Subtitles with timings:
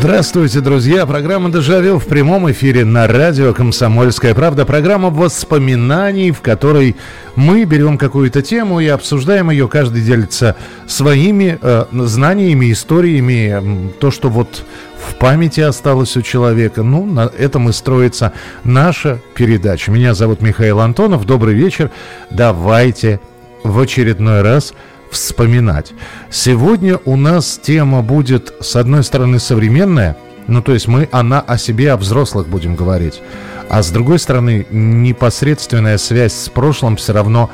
[0.00, 1.04] Здравствуйте, друзья!
[1.04, 4.64] Программа «Дежавю» в прямом эфире на радио «Комсомольская правда».
[4.64, 6.96] Программа воспоминаний, в которой
[7.36, 9.68] мы берем какую-то тему и обсуждаем ее.
[9.68, 14.64] Каждый делится своими э, знаниями, историями, то, что вот
[14.96, 16.82] в памяти осталось у человека.
[16.82, 18.32] Ну, на этом и строится
[18.64, 19.90] наша передача.
[19.90, 21.26] Меня зовут Михаил Антонов.
[21.26, 21.90] Добрый вечер.
[22.30, 23.20] Давайте
[23.64, 24.72] в очередной раз–
[25.10, 25.92] вспоминать.
[26.30, 31.58] Сегодня у нас тема будет, с одной стороны, современная, ну, то есть мы, она о
[31.58, 33.20] себе, о взрослых будем говорить.
[33.68, 37.50] А с другой стороны, непосредственная связь с прошлым все равно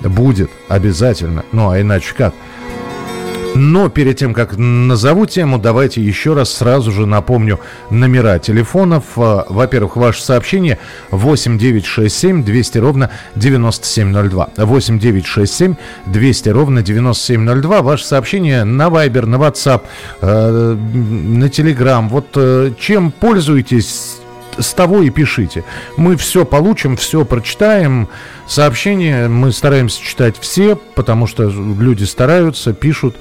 [0.00, 1.44] будет обязательно.
[1.52, 2.34] Ну, а иначе как?
[3.56, 9.04] Но перед тем, как назову тему, давайте еще раз сразу же напомню номера телефонов.
[9.16, 10.78] А, во-первых, ваше сообщение
[11.10, 14.50] 8 967 200 ровно 9702.
[14.58, 15.74] 8 967
[16.06, 17.82] 200 ровно 9702.
[17.82, 19.82] Ваше сообщение на Viber, на WhatsApp,
[20.20, 22.08] э, на Telegram.
[22.08, 24.18] Вот э, чем пользуетесь,
[24.58, 25.64] с того и пишите.
[25.96, 28.08] Мы все получим, все прочитаем.
[28.46, 33.16] Сообщения мы стараемся читать все, потому что люди стараются, пишут.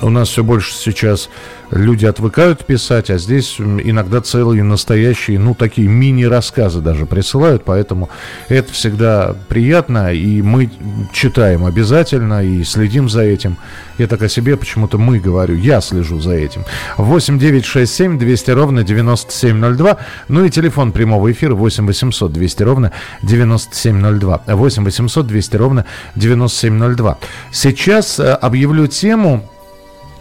[0.00, 1.28] У нас все больше сейчас
[1.70, 8.08] люди отвыкают писать, а здесь иногда целые настоящие, ну, такие мини-рассказы даже присылают, поэтому
[8.48, 10.70] это всегда приятно, и мы
[11.12, 13.56] читаем обязательно и следим за этим.
[13.98, 16.64] Я так о себе почему-то мы говорю, я слежу за этим.
[16.96, 19.96] 8 9 6 7 200 ровно 9702,
[20.28, 24.42] ну и телефон прямого эфира 8 800 200 ровно 9702.
[24.46, 27.18] 8 800 200 ровно 9702.
[27.50, 29.42] Сейчас э, объявлю тему,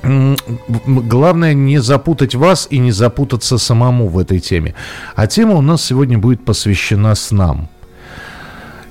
[0.03, 4.75] Главное не запутать вас и не запутаться самому в этой теме.
[5.16, 7.69] А тема у нас сегодня будет посвящена снам.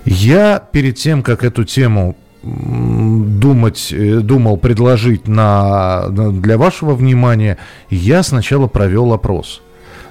[0.05, 7.59] Я перед тем, как эту тему думать, э, думал предложить на, для вашего внимания,
[7.91, 9.63] я сначала провел опрос.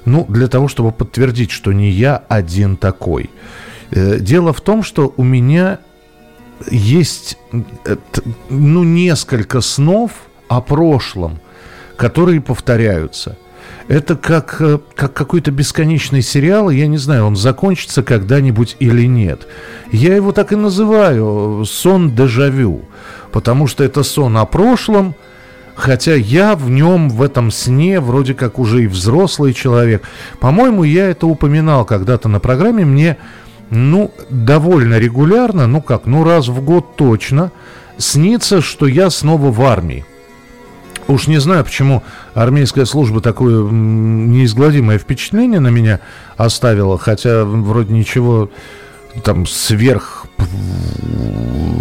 [0.06, 3.30] Ну, для того, чтобы подтвердить, что не я один такой.
[3.92, 5.80] Э, дело в том, что у меня
[6.70, 7.38] есть
[7.86, 7.96] э,
[8.50, 10.12] ну, несколько снов,
[10.48, 11.40] о прошлом,
[11.98, 13.38] которые повторяются.
[13.88, 19.48] Это как, э, как какой-то бесконечный сериал, я не знаю, он закончится когда-нибудь или нет.
[19.92, 22.82] Я его так и называю «сон дежавю»,
[23.32, 25.14] потому что это сон о прошлом,
[25.76, 30.04] хотя я в нем, в этом сне, вроде как уже и взрослый человек.
[30.40, 33.18] По-моему, я это упоминал когда-то на программе, мне,
[33.70, 37.52] ну, довольно регулярно, ну как, ну раз в год точно,
[38.00, 40.06] снится, что я снова в армии.
[41.08, 46.00] Уж не знаю, почему армейская служба такое неизгладимое впечатление на меня
[46.36, 48.50] оставила, хотя вроде ничего
[49.24, 50.26] там сверх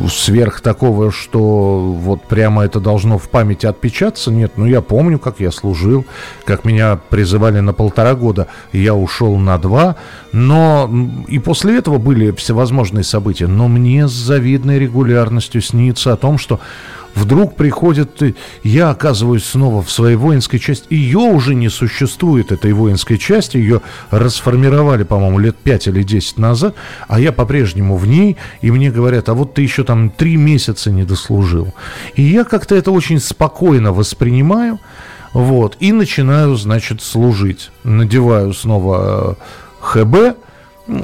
[0.09, 4.31] сверх такого, что вот прямо это должно в памяти отпечататься.
[4.31, 6.05] Нет, ну я помню, как я служил,
[6.45, 9.97] как меня призывали на полтора года, я ушел на два.
[10.33, 10.91] Но
[11.27, 13.47] и после этого были всевозможные события.
[13.47, 16.61] Но мне с завидной регулярностью снится о том, что
[17.15, 18.21] Вдруг приходит,
[18.63, 20.87] я оказываюсь снова в своей воинской части.
[20.91, 23.57] Ее уже не существует, этой воинской части.
[23.57, 26.75] Ее расформировали, по-моему, лет 5 или 10 назад.
[27.07, 28.37] А я по-прежнему в ней.
[28.63, 31.73] И мне говорят, а вот ты еще там три месяца не дослужил.
[32.17, 34.81] И я как-то это очень спокойно воспринимаю.
[35.33, 35.77] Вот.
[35.81, 37.71] И начинаю, значит, служить.
[37.85, 40.37] Надеваю снова э, ХБ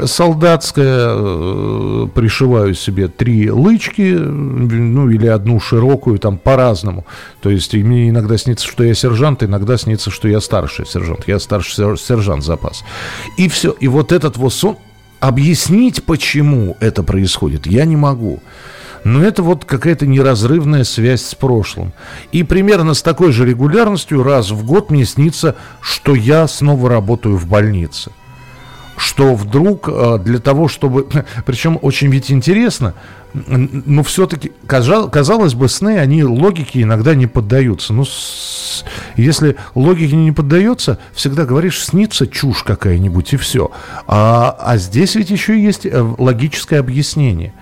[0.05, 7.07] солдатская, э, пришиваю себе три лычки, ну или одну широкую, там по-разному.
[7.41, 11.27] То есть мне иногда снится, что я сержант, иногда снится, что я старший сержант.
[11.27, 12.85] Я старший сержант запас.
[13.37, 13.71] И все.
[13.81, 14.77] И вот этот вот сон,
[15.19, 18.41] объяснить, почему это происходит, я не могу.
[19.03, 21.95] Но это вот какая-то неразрывная связь с прошлым.
[22.33, 27.39] И примерно с такой же регулярностью раз в год мне снится, что я снова работаю
[27.39, 28.11] в больнице
[29.01, 31.09] что вдруг э, для того, чтобы...
[31.47, 32.95] Причем очень ведь интересно,
[33.33, 37.95] но все-таки, казалось бы, сны, они логике иногда не поддаются.
[37.95, 38.05] Ну,
[39.17, 43.71] если логике не поддается, всегда говоришь, снится чушь какая-нибудь, и все.
[44.07, 47.55] А, а здесь ведь еще есть э, логическое объяснение.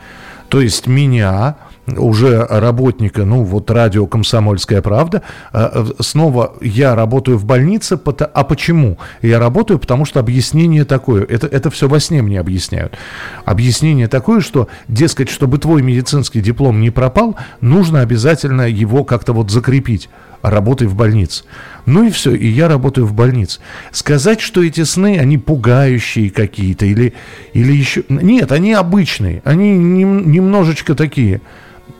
[0.48, 1.56] То есть меня
[1.96, 7.98] уже работника, ну вот радио «Комсомольская правда», э, снова я работаю в больнице,
[8.34, 8.98] а почему?
[9.22, 12.96] Я работаю, потому что объяснение такое, это, это все во сне мне объясняют.
[13.44, 19.50] Объяснение такое, что, дескать, чтобы твой медицинский диплом не пропал, нужно обязательно его как-то вот
[19.50, 20.08] закрепить
[20.42, 21.44] работай в больнице.
[21.86, 23.60] Ну и все, и я работаю в больнице.
[23.92, 27.14] Сказать, что эти сны, они пугающие какие-то, или,
[27.54, 28.04] или еще...
[28.08, 31.40] Нет, они обычные, они нем, немножечко такие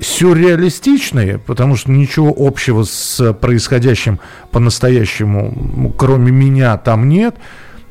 [0.00, 7.36] сюрреалистичные, потому что ничего общего с происходящим по-настоящему, кроме меня, там нет.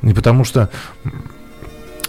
[0.01, 0.69] И потому что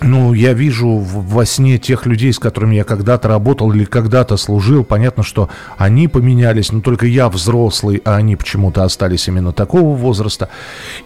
[0.00, 4.84] ну, я вижу во сне тех людей, с которыми я когда-то работал или когда-то служил.
[4.84, 10.50] Понятно, что они поменялись, но только я взрослый, а они почему-то остались именно такого возраста.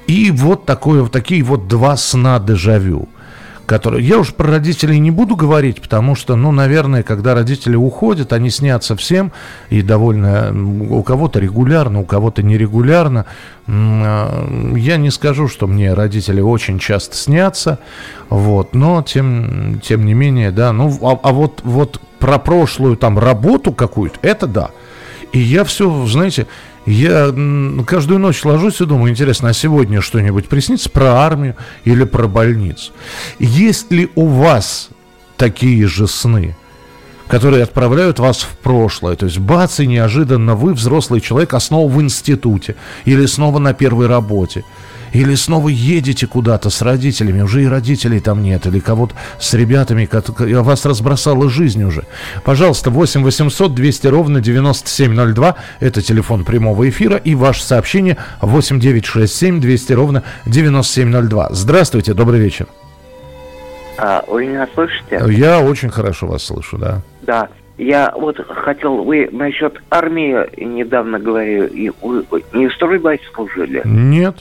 [0.06, 3.08] И вот такое, такие вот два сна дежавю
[3.72, 4.06] которые...
[4.06, 8.50] Я уж про родителей не буду говорить, потому что, ну, наверное, когда родители уходят, они
[8.50, 9.32] снятся всем,
[9.70, 10.52] и довольно
[10.90, 13.24] у кого-то регулярно, у кого-то нерегулярно.
[13.66, 17.78] А, я не скажу, что мне родители очень часто снятся,
[18.28, 23.18] вот, но тем, тем не менее, да, ну, а, а вот, вот про прошлую там
[23.18, 24.68] работу какую-то, это да.
[25.32, 26.46] И я все, знаете,
[26.86, 27.32] я
[27.86, 32.92] каждую ночь ложусь и думаю, интересно, а сегодня что-нибудь приснится про армию или про больницу?
[33.38, 34.88] Есть ли у вас
[35.36, 36.56] такие же сны,
[37.28, 39.14] которые отправляют вас в прошлое?
[39.16, 42.74] То есть бац, и неожиданно вы, взрослый человек, а снова в институте
[43.04, 44.64] или снова на первой работе.
[45.12, 50.08] Или снова едете куда-то с родителями, уже и родителей там нет, или кого-то с ребятами,
[50.62, 52.04] вас разбросала жизнь уже.
[52.44, 59.60] Пожалуйста, 8 800 200 ровно 9702, это телефон прямого эфира, и ваше сообщение 8 967
[59.60, 61.48] 200 ровно 9702.
[61.50, 62.66] Здравствуйте, добрый вечер.
[63.98, 65.22] А, вы меня слышите?
[65.28, 67.02] Я очень хорошо вас слышу, да.
[67.22, 67.48] Да.
[67.78, 73.82] Я вот хотел, вы насчет армии недавно говорили, и вы не в стройбате служили?
[73.84, 74.36] Нет.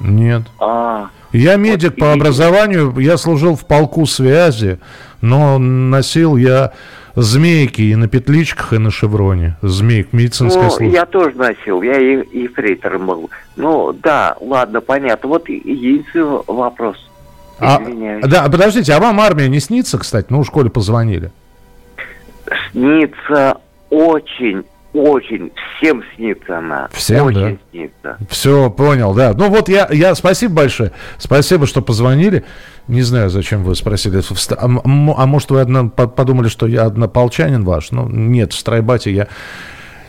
[0.00, 0.42] Нет.
[0.60, 2.08] А, я медик вот, по и...
[2.08, 4.78] образованию, я служил в полку связи,
[5.20, 6.72] но носил я
[7.16, 9.56] змейки и на петличках, и на шевроне.
[9.62, 10.94] Змейк, медицинская ну, служба.
[10.94, 13.30] я тоже носил, я и, и фрейтером был.
[13.56, 15.28] Ну, да, ладно, понятно.
[15.28, 16.96] Вот единственный вопрос.
[17.60, 17.80] А,
[18.24, 20.26] да, подождите, а вам армия не снится, кстати?
[20.28, 21.30] Ну, в школе позвонили.
[22.72, 23.58] Снится
[23.90, 24.64] очень,
[24.94, 26.88] очень, всем снится она.
[26.92, 27.56] Всем, очень да?
[27.70, 28.18] снится.
[28.30, 29.34] Все, понял, да.
[29.34, 30.92] Ну вот я, я, спасибо большое.
[31.18, 32.44] Спасибо, что позвонили.
[32.86, 34.22] Не знаю, зачем вы спросили.
[34.56, 37.90] А, а может, вы одна, подумали, что я однополчанин ваш?
[37.90, 39.28] Ну, нет, в Страйбате я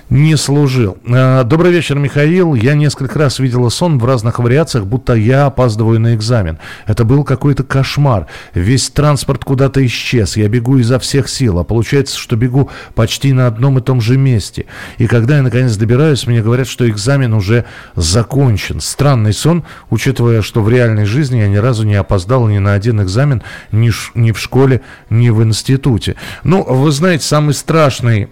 [0.09, 0.97] не служил.
[1.07, 2.53] А, добрый вечер, Михаил.
[2.53, 6.59] Я несколько раз видела сон в разных вариациях, будто я опаздываю на экзамен.
[6.85, 8.27] Это был какой-то кошмар.
[8.53, 10.37] Весь транспорт куда-то исчез.
[10.37, 14.17] Я бегу изо всех сил, а получается, что бегу почти на одном и том же
[14.17, 14.65] месте.
[14.97, 17.65] И когда я наконец добираюсь, мне говорят, что экзамен уже
[17.95, 18.81] закончен.
[18.81, 23.01] Странный сон, учитывая, что в реальной жизни я ни разу не опоздал ни на один
[23.01, 23.41] экзамен
[23.71, 26.15] ни, ни в школе, ни в институте.
[26.43, 28.29] Ну, вы знаете, самый страшный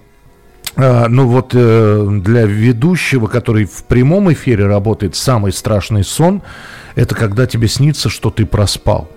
[0.76, 6.42] ну вот э, для ведущего, который в прямом эфире работает, самый страшный сон,
[6.96, 9.10] это когда тебе снится, что ты проспал.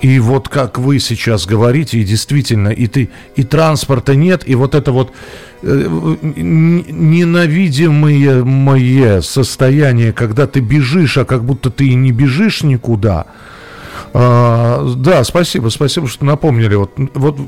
[0.00, 4.74] И вот как вы сейчас говорите, и действительно, и ты, и транспорта нет, и вот
[4.74, 5.12] это вот
[5.62, 13.26] э, ненавидимое мое состояние, когда ты бежишь, а как будто ты и не бежишь никуда.
[14.14, 16.76] А, да, спасибо, спасибо, что напомнили.
[16.76, 17.38] Вот, вот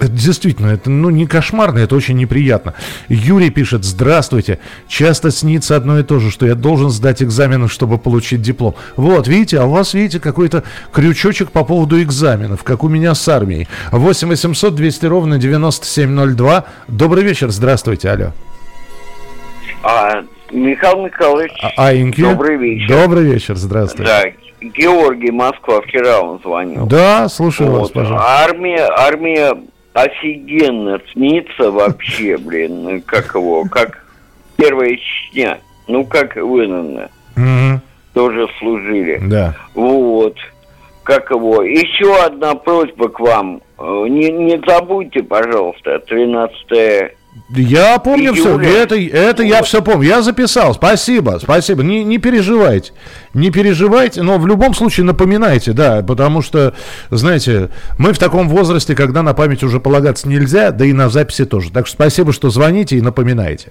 [0.00, 2.74] это действительно, это ну, не кошмарно, это очень неприятно.
[3.08, 7.98] Юрий пишет, здравствуйте, часто снится одно и то же, что я должен сдать экзамены, чтобы
[7.98, 8.74] получить диплом.
[8.96, 13.28] Вот, видите, а у вас, видите, какой-то крючочек по поводу экзаменов, как у меня с
[13.28, 13.68] армией.
[13.92, 16.64] 8 800 200 ровно 9702.
[16.88, 18.32] Добрый вечер, здравствуйте, алло.
[19.82, 22.22] А, Михаил Михайлович, а, Инки?
[22.22, 22.88] добрый вечер.
[22.88, 24.10] Добрый вечер, здравствуйте.
[24.10, 26.86] Да, Георгий Москва, вчера он звонил.
[26.86, 27.80] Да, слушаю вот.
[27.80, 28.26] вас, пожалуйста.
[28.26, 29.56] Армия, армия
[29.92, 34.04] офигенно снится вообще, блин, как его, как
[34.56, 37.10] первая Чечня, ну как выгнано.
[37.36, 37.80] Угу.
[38.14, 39.20] Тоже служили.
[39.22, 39.54] Да.
[39.74, 40.36] Вот.
[41.04, 41.62] Как его.
[41.62, 43.62] Еще одна просьба к вам.
[43.78, 47.12] Не, не забудьте, пожалуйста, 13
[47.56, 48.58] Я помню все.
[48.60, 49.48] Это, это вот.
[49.48, 50.06] я все помню.
[50.06, 50.74] Я записал.
[50.74, 51.82] Спасибо, спасибо.
[51.82, 52.92] Не, не переживайте.
[53.32, 56.74] Не переживайте, но в любом случае напоминайте, да, потому что,
[57.10, 61.44] знаете, мы в таком возрасте, когда на память уже полагаться нельзя, да и на записи
[61.44, 61.70] тоже.
[61.70, 63.68] Так что спасибо, что звоните и напоминаете.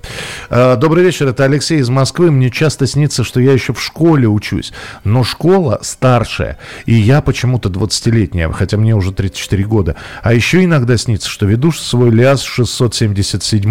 [0.49, 2.31] А, добрый вечер, это Алексей из Москвы.
[2.31, 4.71] Мне часто снится, что я еще в школе учусь,
[5.03, 9.97] но школа старшая, и я почему-то 20-летняя, хотя мне уже 34 года.
[10.23, 13.68] А еще иногда снится, что веду свой ЛиАЗ 677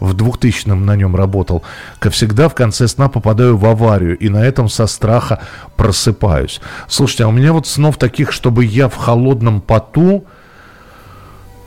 [0.00, 1.62] в 2000-м на нем работал,
[1.98, 5.40] как всегда в конце сна попадаю в аварию и на этом со страха
[5.76, 6.60] просыпаюсь.
[6.88, 10.24] Слушайте, а у меня вот снов таких, чтобы я в холодном поту,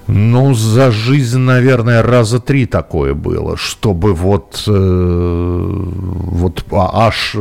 [0.07, 7.35] ну, за жизнь, наверное, раза три такое было, чтобы вот, э, вот а, аж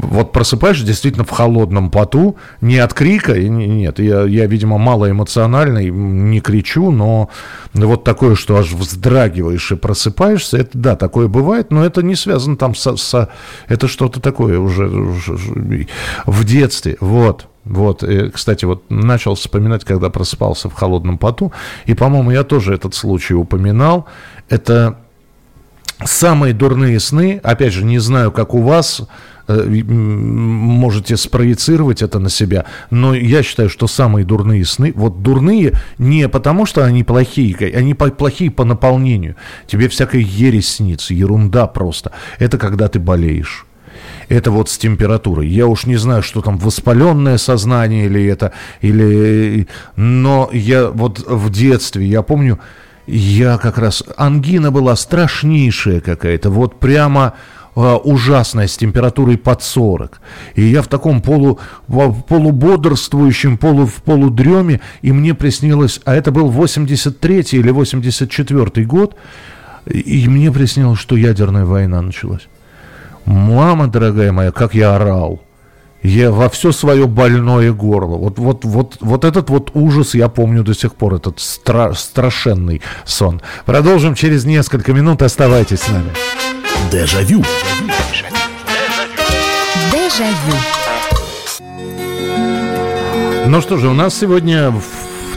[0.00, 6.40] вот просыпаешься действительно в холодном поту, не от крика, нет, я, я видимо, малоэмоциональный, не
[6.40, 7.30] кричу, но
[7.74, 12.56] вот такое, что аж вздрагиваешь и просыпаешься, это да, такое бывает, но это не связано
[12.56, 13.28] там со, со
[13.66, 15.36] это что-то такое уже, уже
[16.26, 17.48] в детстве, вот.
[17.64, 21.52] Вот, и, кстати, вот начал вспоминать, когда просыпался в холодном поту,
[21.84, 24.06] и, по-моему, я тоже этот случай упоминал.
[24.48, 24.96] Это
[26.04, 29.02] самые дурные сны, опять же, не знаю, как у вас,
[29.48, 32.66] Э, можете спроецировать это на себя.
[32.90, 37.94] Но я считаю, что самые дурные сны, вот дурные не потому, что они плохие, они
[37.94, 39.36] плохие по наполнению.
[39.66, 42.12] Тебе всякая ересь снится, ерунда просто.
[42.38, 43.64] Это когда ты болеешь.
[44.28, 45.48] Это вот с температурой.
[45.48, 48.52] Я уж не знаю, что там воспаленное сознание или это,
[48.82, 49.66] или...
[49.96, 52.58] Но я вот в детстве, я помню,
[53.08, 54.04] я как раз...
[54.16, 56.50] Ангина была страшнейшая какая-то.
[56.50, 57.34] Вот прямо
[57.74, 60.20] а, ужасная, с температурой под 40.
[60.54, 66.48] И я в таком полу, полубодрствующем, полу, в полудреме, и мне приснилось, а это был
[66.48, 69.16] 83 или 84 год,
[69.86, 72.48] и мне приснилось, что ядерная война началась.
[73.24, 75.40] Мама дорогая моя, как я орал.
[76.02, 78.16] Я во все свое больное горло.
[78.16, 82.82] Вот, вот, вот, вот этот вот ужас я помню до сих пор, этот стра- страшенный
[83.04, 83.42] сон.
[83.66, 85.22] Продолжим через несколько минут.
[85.22, 86.10] Оставайтесь с нами.
[86.92, 87.44] Дежавю.
[89.92, 90.56] Дежавю.
[93.46, 94.74] Ну что же, у нас сегодня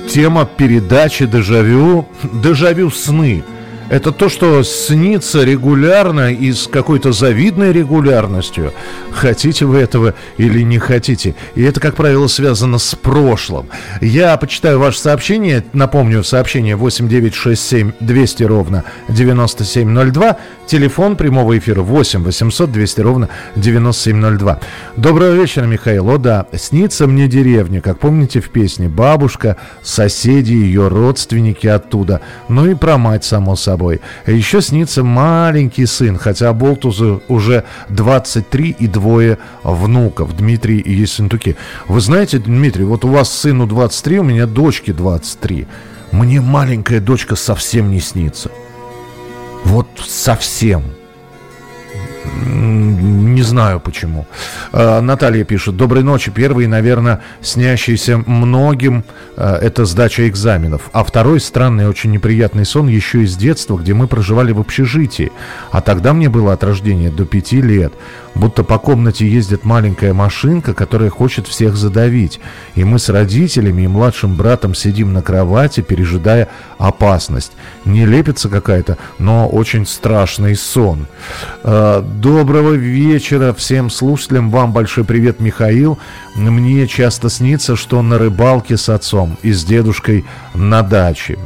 [0.09, 3.43] тема передачи «Дежавю» «Дежавю сны».
[3.91, 8.71] Это то, что снится регулярно и с какой-то завидной регулярностью.
[9.11, 11.35] Хотите вы этого или не хотите.
[11.55, 13.67] И это, как правило, связано с прошлым.
[13.99, 15.65] Я почитаю ваше сообщение.
[15.73, 20.37] Напомню, сообщение 8967 200 ровно 9702.
[20.67, 24.61] Телефон прямого эфира 8 800 200 ровно 9702.
[24.95, 26.09] Доброго вечера, Михаил.
[26.09, 27.81] О да, снится мне деревня.
[27.81, 32.21] Как помните в песне, бабушка, соседи, ее родственники оттуда.
[32.47, 34.01] Ну и про мать, само собой собой.
[34.27, 41.55] Еще снится маленький сын, хотя Болтузу уже 23 и двое внуков, Дмитрий и Ессентуки.
[41.87, 45.67] Вы знаете, Дмитрий, вот у вас сыну 23, у меня дочке 23.
[46.11, 48.51] Мне маленькая дочка совсем не снится.
[49.65, 50.83] Вот совсем.
[52.25, 54.27] Не знаю почему.
[54.71, 55.75] А, Наталья пишет.
[55.75, 56.31] Доброй ночи.
[56.31, 59.03] Первый, наверное, снящийся многим,
[59.37, 60.89] а, это сдача экзаменов.
[60.93, 65.31] А второй странный, очень неприятный сон еще из детства, где мы проживали в общежитии.
[65.71, 67.93] А тогда мне было от рождения до пяти лет
[68.35, 72.39] будто по комнате ездит маленькая машинка, которая хочет всех задавить.
[72.75, 76.47] И мы с родителями и младшим братом сидим на кровати, пережидая
[76.77, 77.51] опасность.
[77.85, 81.07] Не лепится какая-то, но очень страшный сон.
[82.21, 84.51] Доброго вечера всем слушателям.
[84.51, 85.97] Вам большой привет, Михаил.
[86.35, 90.23] Мне часто снится, что на рыбалке с отцом и с дедушкой
[90.53, 91.39] на даче.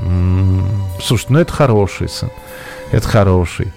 [1.02, 2.30] Слушай, ну это хороший сон.
[2.92, 3.72] Это хороший.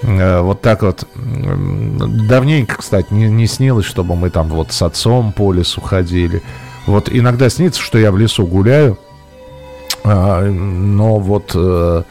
[0.00, 1.06] Э, вот так вот.
[1.14, 6.40] Давненько, кстати, не, не снилось, чтобы мы там вот с отцом по лесу ходили.
[6.86, 8.98] Вот иногда снится, что я в лесу гуляю,
[10.02, 12.04] а, но вот, э,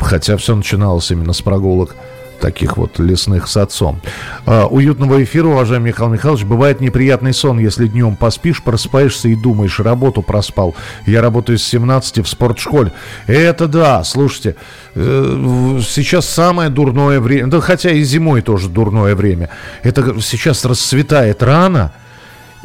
[0.00, 1.94] хотя все начиналось именно с прогулок
[2.38, 4.00] таких вот лесных с отцом.
[4.44, 6.44] А, уютного эфира, уважаемый Михаил Михайлович.
[6.44, 10.74] Бывает неприятный сон, если днем поспишь, просыпаешься и думаешь, работу проспал.
[11.06, 12.92] Я работаю с 17 в спортшколе.
[13.26, 14.56] Это да, слушайте,
[14.94, 19.50] э, сейчас самое дурное время, да хотя и зимой тоже дурное время.
[19.82, 21.92] Это сейчас расцветает рано,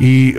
[0.01, 0.35] и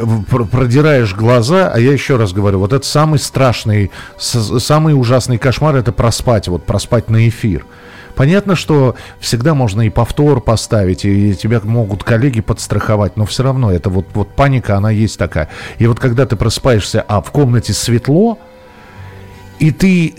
[0.51, 5.93] продираешь глаза, а я еще раз говорю, вот это самый страшный, самый ужасный кошмар, это
[5.93, 7.65] проспать, вот проспать на эфир.
[8.15, 13.73] Понятно, что всегда можно и повтор поставить, и тебя могут коллеги подстраховать, но все равно
[13.73, 15.49] это вот, вот паника, она есть такая.
[15.79, 18.39] И вот когда ты просыпаешься, а в комнате светло,
[19.63, 20.13] И ты,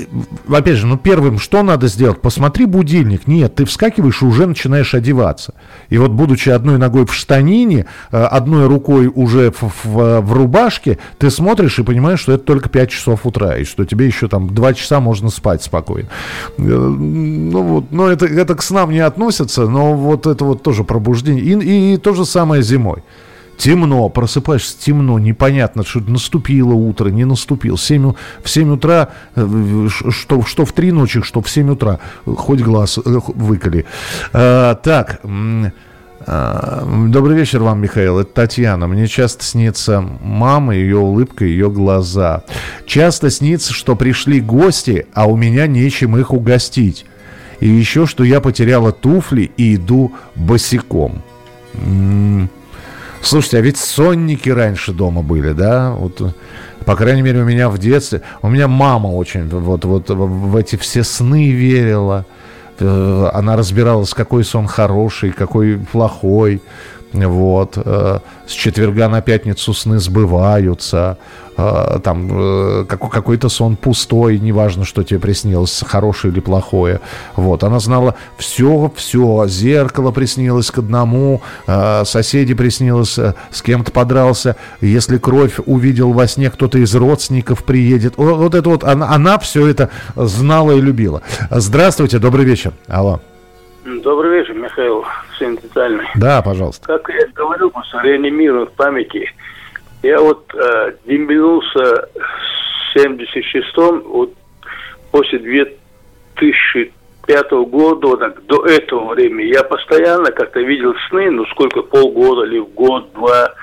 [0.48, 2.22] опять же, ну первым, что надо сделать?
[2.22, 3.28] Посмотри будильник.
[3.28, 5.54] Нет, ты вскакиваешь и уже начинаешь одеваться.
[5.90, 10.98] И вот будучи одной ногой в штанине, э, одной рукой уже в, в, в рубашке,
[11.18, 14.48] ты смотришь и понимаешь, что это только 5 часов утра, и что тебе еще там
[14.48, 16.08] 2 часа можно спать спокойно.
[16.58, 20.86] Э, ну вот, но это, это к снам не относится, но вот это вот тоже
[20.86, 21.44] пробуждение.
[21.44, 23.04] И, и, и то же самое зимой.
[23.58, 27.78] Темно, просыпаешься темно, непонятно, что наступило утро, не наступило.
[27.78, 32.62] 7, в 7 утра, э, что, что в 3 ночи, что в 7 утра, хоть
[32.62, 33.86] глаз э, выколи.
[34.34, 35.22] А, так,
[36.26, 38.20] а, добрый вечер вам, Михаил.
[38.20, 38.88] Это Татьяна.
[38.88, 42.44] Мне часто снится мама, ее улыбка, ее глаза.
[42.86, 47.06] Часто снится, что пришли гости, а у меня нечем их угостить.
[47.60, 51.22] И еще, что я потеряла туфли и иду босиком.
[51.74, 52.50] М-м-
[53.24, 55.92] Слушайте, а ведь сонники раньше дома были, да?
[55.92, 56.36] Вот,
[56.86, 58.22] по крайней мере, у меня в детстве...
[58.42, 62.26] У меня мама очень вот, вот в эти все сны верила.
[62.80, 66.62] Э, она разбиралась, какой сон хороший, какой плохой.
[67.14, 67.74] Вот.
[67.78, 71.18] Э, с четверга на пятницу сны сбываются.
[71.56, 77.00] Э, там э, какой-то сон пустой, неважно, что тебе приснилось, хорошее или плохое.
[77.36, 77.64] Вот.
[77.64, 79.46] Она знала все, все.
[79.48, 81.42] Зеркало приснилось к одному,
[82.04, 83.20] соседи приснилось,
[83.52, 84.56] с кем-то подрался.
[84.82, 88.16] Если кровь увидел во сне, кто-то из родственников приедет.
[88.18, 91.22] Вот, вот это вот, она, она все это знала и любила.
[91.52, 92.74] Здравствуйте, добрый вечер.
[92.88, 93.20] Алло.
[93.86, 95.04] Добрый вечер, Михаил
[95.44, 96.06] сентитальный.
[96.16, 96.88] Да, пожалуйста.
[96.88, 99.30] Как я говорил, просто реанимирую в памяти.
[100.02, 104.34] Я вот э, дембинулся в 76-м, вот
[105.12, 111.82] после 2005 года, вот так, до этого времени, я постоянно как-то видел сны, ну сколько,
[111.82, 113.54] полгода или год-два,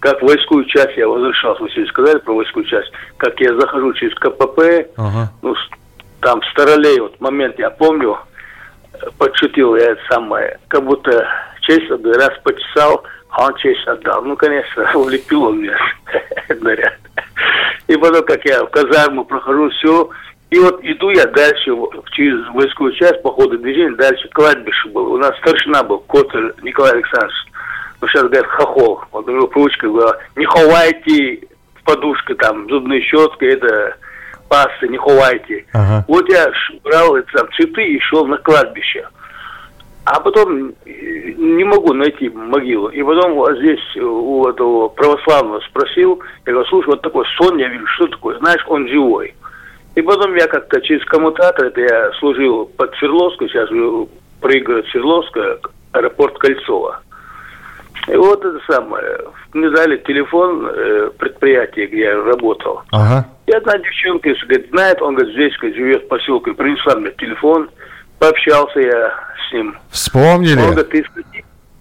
[0.00, 3.92] как в войсковую часть я возвращался, вы сегодня сказали про войсковую часть, как я захожу
[3.94, 5.32] через КПП, ага.
[5.42, 5.54] ну,
[6.20, 8.18] там в Старолей, вот момент я помню,
[9.18, 11.26] подшутил я это самое, как будто
[11.62, 14.22] честь раз почесал, а он честь отдал.
[14.22, 15.78] Ну, конечно, улепил он меня
[16.60, 16.98] наряд.
[17.88, 20.10] И потом, как я в казарму прохожу, все,
[20.50, 21.72] и вот иду я дальше,
[22.12, 25.08] через войсковую часть, по ходу движения, дальше кладбище было.
[25.08, 27.34] У нас старшина был, Котер Николай Александрович.
[28.00, 29.00] Ну, сейчас говорят, хохол.
[29.10, 31.48] Вот у него привычка была, не ховайте
[31.84, 33.96] подушка, там, зубная щетка, это
[34.48, 35.64] пасты, не ховайте.
[35.72, 36.04] Ага.
[36.08, 36.50] Вот я
[36.84, 39.06] брал эти там, цветы и шел на кладбище.
[40.04, 42.88] А потом э, не могу найти могилу.
[42.88, 47.68] И потом вот здесь у этого православного спросил, я говорю, слушай, вот такой сон я
[47.68, 48.38] вижу, что такое?
[48.38, 49.34] Знаешь, он живой.
[49.96, 53.68] И потом я как-то через коммутатор, это я служил под Свердловской, сейчас
[54.40, 55.58] пригород Свердловска,
[55.92, 57.00] аэропорт Кольцова.
[58.06, 59.18] И вот это самое,
[59.52, 62.82] мне дали телефон э, предприятия, где я работал.
[62.92, 63.26] Ага.
[63.56, 67.70] Одна девчонка, если говорит, знает, он говорит, здесь говорит, живет в поселке, принесла мне телефон,
[68.18, 69.14] пообщался я
[69.48, 69.78] с ним.
[69.90, 70.60] Вспомнили?
[70.60, 71.04] Он говорит, ты?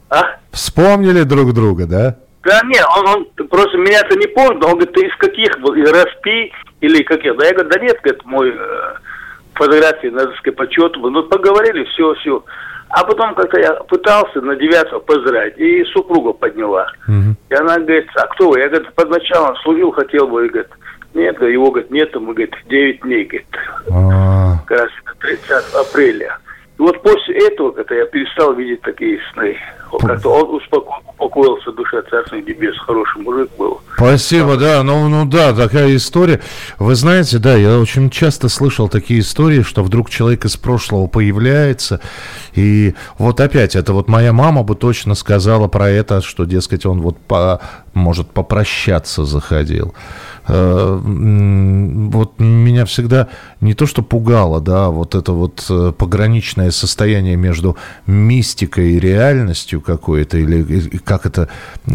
[0.09, 0.37] А?
[0.51, 2.17] Вспомнили друг друга, да?
[2.43, 5.89] Да нет, он, он просто меня-то не помнит, он говорит, ты из каких был, из
[5.89, 7.35] Распи или каких?
[7.37, 8.93] Да я говорю, да нет, говорит, мой э,
[9.55, 12.43] фотографии на доске почету, ну поговорили, все, все.
[12.89, 16.87] А потом как-то я пытался на девятого поздравить, и супруга подняла.
[17.07, 17.35] Угу.
[17.49, 18.59] И она говорит, а кто вы?
[18.59, 20.71] Я, говорит, под началом служил, хотел бы, и говорит,
[21.15, 23.47] нет, его, говорит, нету, мы, говорит, 9 дней, говорит.
[23.89, 24.59] А-а-а.
[24.65, 26.37] Как раз 30 апреля.
[26.77, 29.55] И вот после этого, когда я перестал видеть такие сны,
[29.99, 30.91] как-то он успоко...
[31.07, 33.79] успокоился, душа Царства Небес, хороший мужик был.
[33.95, 36.41] Спасибо, да, ну, ну да, такая история.
[36.77, 42.01] Вы знаете, да, я очень часто слышал такие истории, что вдруг человек из прошлого появляется,
[42.53, 47.01] и вот опять, это вот моя мама бы точно сказала про это, что, дескать, он
[47.01, 47.61] вот по,
[47.95, 49.93] может попрощаться заходил.
[50.47, 53.29] Э, вот меня всегда
[53.61, 59.81] не то что пугало, да, вот это вот э, пограничное состояние между мистикой и реальностью
[59.81, 61.49] какой-то, или как это,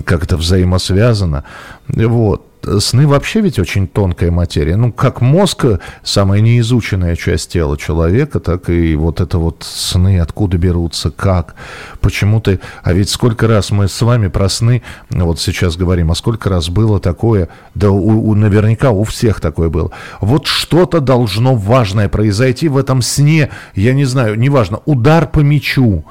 [0.05, 1.45] как это взаимосвязано.
[1.93, 2.47] Вот
[2.79, 4.77] сны вообще ведь очень тонкая материя.
[4.77, 5.65] Ну, как мозг,
[6.03, 11.55] самая неизученная часть тела человека, так и вот это вот сны, откуда берутся, как,
[12.01, 12.61] почему ты...
[12.83, 16.69] А ведь сколько раз мы с вами про сны, вот сейчас говорим, а сколько раз
[16.69, 19.91] было такое, да у, у, наверняка у всех такое было.
[20.21, 26.05] Вот что-то должно важное произойти в этом сне, я не знаю, неважно, удар по мячу,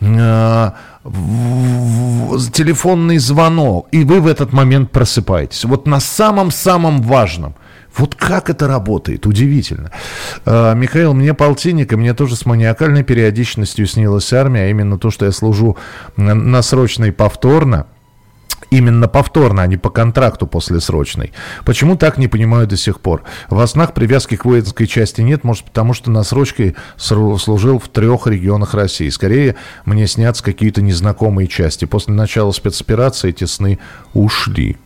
[0.00, 0.70] э,
[1.04, 5.64] телефонный звонок, и вы в этот момент просыпаетесь.
[5.64, 7.54] Вот на самом-самом важном.
[7.96, 9.92] Вот как это работает, удивительно.
[10.44, 15.10] А, Михаил, мне полтинник, и мне тоже с маниакальной периодичностью снилась армия, а именно то,
[15.10, 15.76] что я служу
[16.16, 17.86] на срочной повторно–
[18.76, 21.32] именно повторно, а не по контракту после срочной.
[21.64, 23.22] Почему так, не понимаю до сих пор.
[23.48, 28.26] Во снах привязки к воинской части нет, может, потому что на срочке служил в трех
[28.26, 29.08] регионах России.
[29.10, 31.84] Скорее, мне снятся какие-то незнакомые части.
[31.84, 33.78] После начала спецоперации эти сны
[34.12, 34.76] ушли.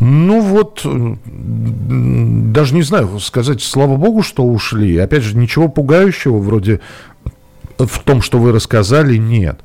[0.00, 4.98] Ну вот, даже не знаю сказать, слава богу, что ушли.
[4.98, 6.80] Опять же, ничего пугающего вроде
[7.78, 9.60] в том, что вы рассказали, нет.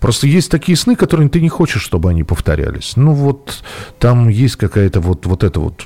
[0.00, 2.94] Просто есть такие сны, которые ты не хочешь, чтобы они повторялись.
[2.96, 3.62] Ну вот
[3.98, 5.84] там есть какая-то вот, вот это вот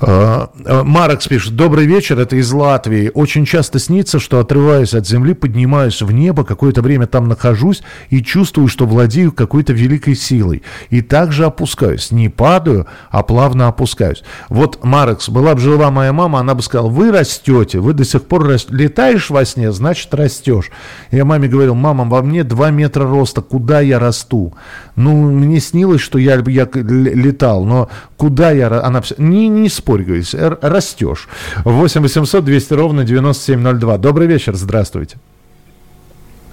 [0.00, 0.50] а,
[0.84, 3.10] Марекс пишет, добрый вечер, это из Латвии.
[3.14, 8.22] Очень часто снится, что отрываюсь от земли, поднимаюсь в небо, какое-то время там нахожусь и
[8.22, 10.62] чувствую, что владею какой-то великой силой.
[10.90, 12.10] И также опускаюсь.
[12.10, 14.22] Не падаю, а плавно опускаюсь.
[14.48, 18.24] Вот, Марекс, была бы жива моя мама, она бы сказала, вы растете, вы до сих
[18.24, 18.70] пор раст...
[18.70, 20.70] летаешь во сне, значит растешь.
[21.10, 24.54] Я маме говорил, мама, во мне 2 метра роста, куда я расту?
[24.96, 28.68] Ну, мне снилось, что я, я летал, но куда я...
[28.82, 31.28] Она не, не спорь, говорит, растешь.
[31.64, 33.98] 8 800 200 ровно 9702.
[33.98, 35.18] Добрый вечер, здравствуйте.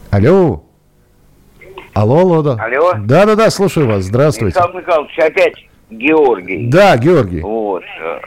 [0.10, 0.63] Алло.
[1.93, 2.58] Алло, алло, да.
[2.63, 2.93] Алло.
[3.00, 4.60] Да-да-да, слушаю вас, здравствуйте.
[4.60, 5.56] Михаил Михайлович, опять
[5.89, 6.67] Георгий.
[6.67, 7.41] Да, Георгий.
[7.41, 7.84] Вот.
[8.02, 8.19] Э,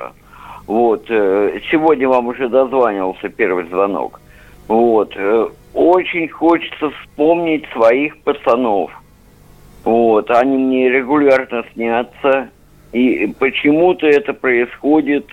[0.66, 1.06] вот.
[1.08, 4.20] Э, сегодня вам уже дозванивался первый звонок.
[4.68, 5.14] Вот.
[5.16, 8.90] Э, очень хочется вспомнить своих пацанов.
[9.84, 10.30] Вот.
[10.30, 12.50] Они мне регулярно снятся.
[12.94, 15.26] И почему-то это происходит,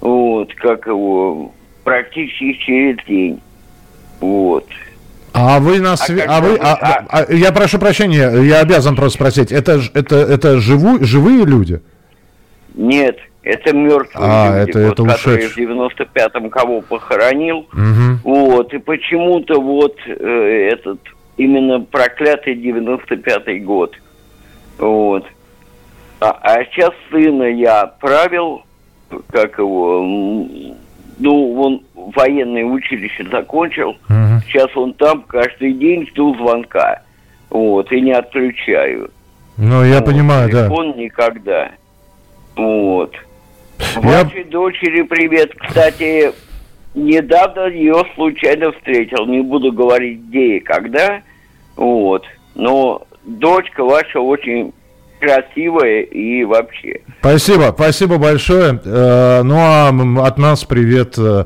[0.00, 3.40] вот, как его, практически через день.
[4.20, 4.66] Вот.
[5.32, 9.18] А вы нас, а, а вы, а, а, а, я прошу прощения, я обязан просто
[9.18, 11.80] спросить, это это это живу, живые люди?
[12.74, 17.68] Нет, это мертвые а, люди, это, вот, это которые в 95-м кого похоронил.
[17.72, 18.18] Угу.
[18.24, 20.98] Вот, и почему-то вот э, этот
[21.36, 23.94] именно проклятый 95-й год.
[24.78, 25.24] Вот.
[26.20, 28.62] А, а сейчас сына я отправил,
[29.30, 30.02] как его,
[31.18, 33.90] ну, он военное училище закончил.
[33.90, 34.42] Угу.
[34.46, 37.02] Сейчас он там каждый день жду звонка.
[37.48, 39.10] Вот, и не отключаю.
[39.56, 40.70] Ну, я вот, понимаю, да.
[40.70, 41.72] Он никогда.
[42.54, 43.14] Вот.
[43.96, 44.24] Я...
[44.24, 45.52] Вашей дочери привет.
[45.58, 46.32] Кстати,
[46.94, 49.26] недавно ее случайно встретил.
[49.26, 51.22] Не буду говорить где и когда.
[51.76, 52.24] Вот.
[52.54, 54.72] Но дочка ваша очень
[55.20, 57.00] красивое и вообще.
[57.20, 58.80] Спасибо, спасибо большое.
[58.84, 59.90] Э, ну а
[60.26, 61.44] от нас привет э,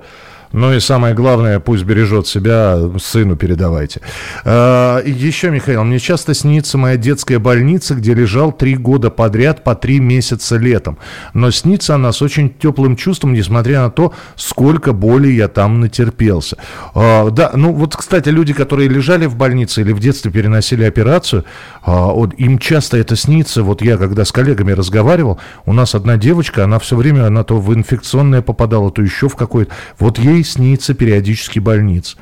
[0.54, 4.00] ну и самое главное, пусть бережет себя, сыну передавайте.
[4.44, 9.74] А, еще, Михаил, мне часто снится моя детская больница, где лежал три года подряд по
[9.74, 10.96] три месяца летом.
[11.32, 16.56] Но снится она с очень теплым чувством, несмотря на то, сколько боли я там натерпелся.
[16.94, 21.44] А, да, ну вот, кстати, люди, которые лежали в больнице или в детстве переносили операцию,
[21.82, 23.64] а, вот, им часто это снится.
[23.64, 27.58] Вот я, когда с коллегами разговаривал, у нас одна девочка, она все время, она то
[27.58, 29.74] в инфекционное попадала, то еще в какое-то.
[29.98, 32.16] Вот ей снится периодически больниц.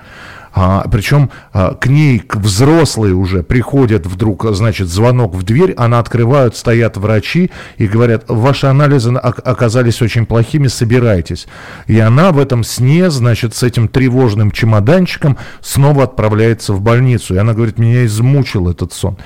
[0.54, 5.98] А, причем а, к ней, к взрослые уже, приходят вдруг, значит, звонок в дверь, она
[5.98, 11.46] открывают, стоят врачи и говорят, ваши анализы оказались очень плохими, собирайтесь.
[11.86, 17.34] И она в этом сне, значит, с этим тревожным чемоданчиком снова отправляется в больницу.
[17.34, 19.16] И она говорит, меня измучил этот сон.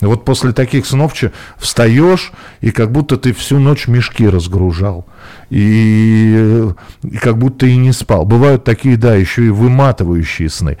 [0.00, 1.12] И вот после таких снов
[1.58, 2.32] встаешь,
[2.62, 5.06] и как будто ты всю ночь мешки разгружал
[5.50, 6.68] и,
[7.02, 8.24] и как будто и не спал.
[8.24, 10.78] Бывают такие, да, еще и выматывающие сны.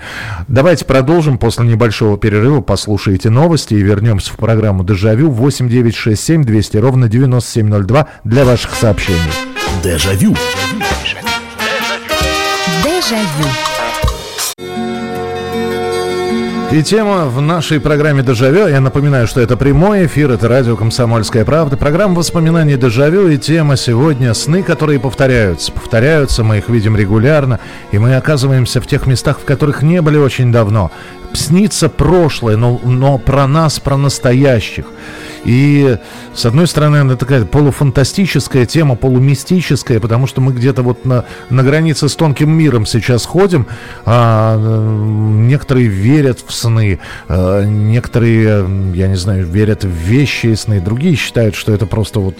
[0.48, 2.60] Давайте продолжим после небольшого перерыва.
[2.60, 9.18] Послушайте новости и вернемся в программу «Дежавю» 8967 200 ровно 9702 для ваших сообщений.
[9.82, 10.36] Дежавю.
[12.84, 13.69] Дежавю.
[16.72, 18.68] И тема в нашей программе «Дежавю».
[18.68, 21.76] Я напоминаю, что это прямой эфир, это радио «Комсомольская правда».
[21.76, 25.72] Программа воспоминаний «Дежавю» и тема сегодня «Сны, которые повторяются».
[25.72, 27.58] Повторяются, мы их видим регулярно,
[27.90, 30.92] и мы оказываемся в тех местах, в которых не были очень давно.
[31.32, 34.84] Снится прошлое, но, но про нас, про настоящих.
[35.44, 35.98] И,
[36.34, 41.62] с одной стороны, она такая полуфантастическая тема, полумистическая, потому что мы где-то вот на, на
[41.62, 43.66] границе с тонким миром сейчас ходим.
[44.04, 50.80] А, некоторые верят в сны, а, некоторые, я не знаю, верят в вещи и сны,
[50.80, 52.36] другие считают, что это просто вот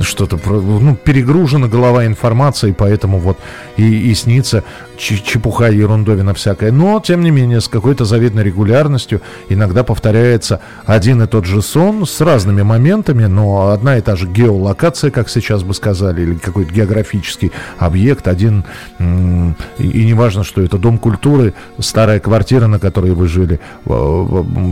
[0.00, 3.38] что-то, ну, перегружена голова информацией, поэтому вот
[3.76, 4.64] и, и снится
[5.00, 6.72] чепуха, ерундовина всякая.
[6.72, 12.06] Но, тем не менее, с какой-то завидной регулярностью иногда повторяется один и тот же сон
[12.06, 16.72] с разными моментами, но одна и та же геолокация, как сейчас бы сказали, или какой-то
[16.72, 18.64] географический объект, один,
[18.98, 23.60] и, не важно, что это дом культуры, старая квартира, на которой вы жили, лежали,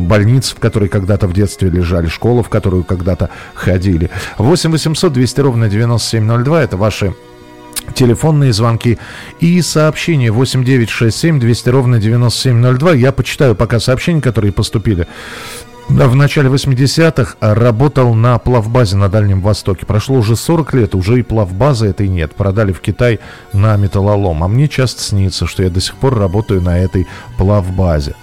[0.06, 4.10] больницы, в которой когда-то в детстве лежали, школа, в которую когда-то ходили.
[4.38, 7.14] 8 800 200 ровно 9702– это ваши
[7.94, 8.98] телефонные звонки
[9.40, 12.92] и сообщения 8967 200 ровно 9702.
[12.92, 15.06] Я почитаю пока сообщения, которые поступили.
[15.88, 19.86] В начале 80-х работал на плавбазе на Дальнем Востоке.
[19.86, 22.34] Прошло уже 40 лет, уже и плавбазы этой нет.
[22.34, 23.20] Продали в Китай
[23.54, 24.44] на металлолом.
[24.44, 27.06] А мне часто снится, что я до сих пор работаю на этой
[27.38, 28.14] плавбазе.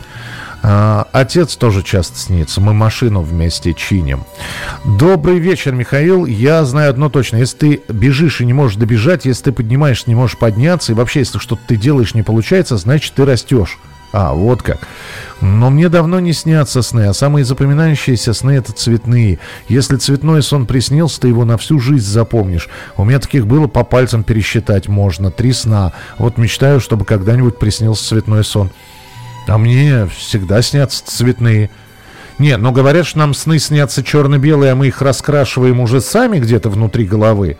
[0.67, 2.59] А, отец тоже часто снится.
[2.59, 4.23] Мы машину вместе чиним.
[4.83, 6.25] Добрый вечер, Михаил.
[6.25, 7.37] Я знаю одно точно.
[7.37, 11.19] Если ты бежишь и не можешь добежать, если ты поднимаешь, не можешь подняться, и вообще,
[11.19, 13.77] если что-то ты делаешь не получается, значит, ты растешь.
[14.11, 14.79] А, вот как.
[15.39, 19.37] Но мне давно не снятся сны, а самые запоминающиеся сны это цветные.
[19.67, 22.69] Если цветной сон приснился, ты его на всю жизнь запомнишь.
[22.97, 25.29] У меня таких было по пальцам пересчитать можно.
[25.29, 25.93] Три сна.
[26.17, 28.71] Вот мечтаю, чтобы когда-нибудь приснился цветной сон.
[29.47, 31.69] А мне всегда снятся цветные.
[32.37, 36.69] Нет, но говорят, что нам сны снятся черно-белые, а мы их раскрашиваем уже сами где-то
[36.69, 37.57] внутри головы.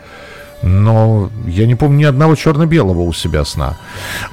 [0.62, 3.78] Но я не помню ни одного черно-белого у себя сна.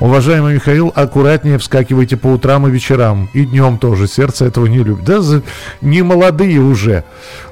[0.00, 3.28] Уважаемый Михаил, аккуратнее вскакивайте по утрам и вечерам.
[3.35, 4.06] И днем тоже.
[4.06, 5.04] Сердце этого не любит.
[5.04, 5.42] Да, за...
[5.80, 7.04] не молодые уже.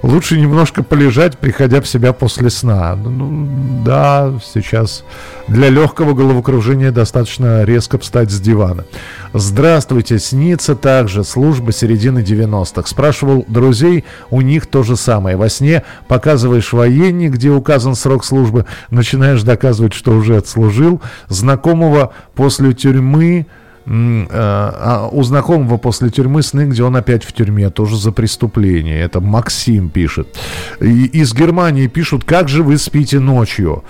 [0.02, 2.96] Лучше немножко полежать, приходя в себя после сна.
[2.96, 3.48] Ну,
[3.84, 5.04] да, сейчас
[5.46, 8.84] для легкого головокружения достаточно резко встать с дивана.
[9.32, 12.88] Здравствуйте, снится также служба середины 90-х.
[12.88, 15.36] Спрашивал друзей, у них то же самое.
[15.36, 18.59] Во сне показываешь военник, где указан срок службы,
[18.90, 21.00] начинаешь доказывать, что уже отслужил.
[21.28, 23.46] Знакомого после тюрьмы
[23.86, 29.00] э, а у знакомого после тюрьмы сны, где он опять в тюрьме, тоже за преступление.
[29.00, 30.38] Это Максим пишет.
[30.80, 33.84] И из Германии пишут, как же вы спите ночью?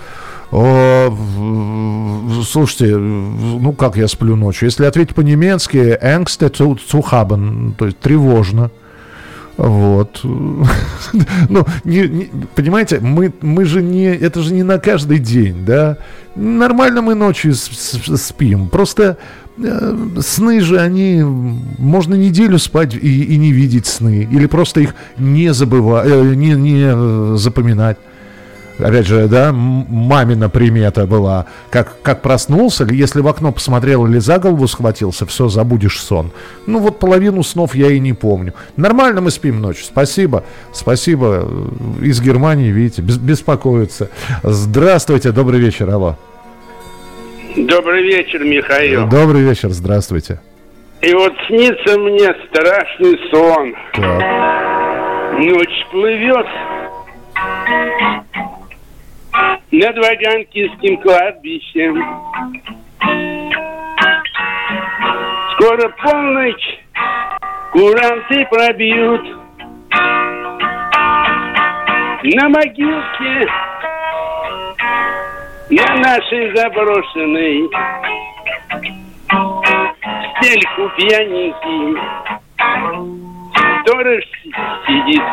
[0.51, 1.15] О,
[2.45, 4.67] слушайте, ну как я сплю ночью?
[4.67, 8.69] Если ответить по-немецки, Ängste zu, zu haben, то есть тревожно.
[9.61, 10.21] Вот.
[10.23, 15.97] ну, не, не, понимаете, мы, мы же не, это же не на каждый день, да.
[16.35, 18.69] Нормально мы ночью спим.
[18.69, 19.17] Просто
[19.63, 24.27] э, сны же, они, можно неделю спать и, и не видеть сны.
[24.31, 27.97] Или просто их не забывать, э, не, не э, запоминать
[28.81, 34.37] опять же, да, мамина примета была, как, как проснулся, если в окно посмотрел или за
[34.37, 36.31] голову схватился, все, забудешь сон.
[36.67, 38.53] Ну вот половину снов я и не помню.
[38.77, 41.47] Нормально мы спим ночью, спасибо, спасибо.
[42.01, 44.09] Из Германии, видите, беспокоятся.
[44.43, 46.17] Здравствуйте, добрый вечер, алло.
[47.55, 49.07] Добрый вечер, Михаил.
[49.07, 50.39] Добрый вечер, здравствуйте.
[51.01, 53.75] И вот снится мне страшный сон.
[53.93, 54.41] Так.
[55.39, 56.45] Ночь плывет,
[59.71, 62.03] над Ваганкинским кладбищем.
[65.53, 66.79] Скоро полночь,
[67.71, 69.37] куранты пробьют.
[72.23, 73.47] На могилке,
[75.69, 77.67] на нашей заброшенной,
[80.37, 81.97] стельку пьяненький,
[83.81, 84.23] сторож
[84.85, 85.23] сидит.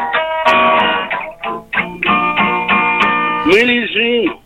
[3.48, 4.38] Мы лежим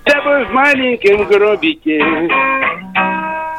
[0.00, 1.98] с тобой в маленьком гробике.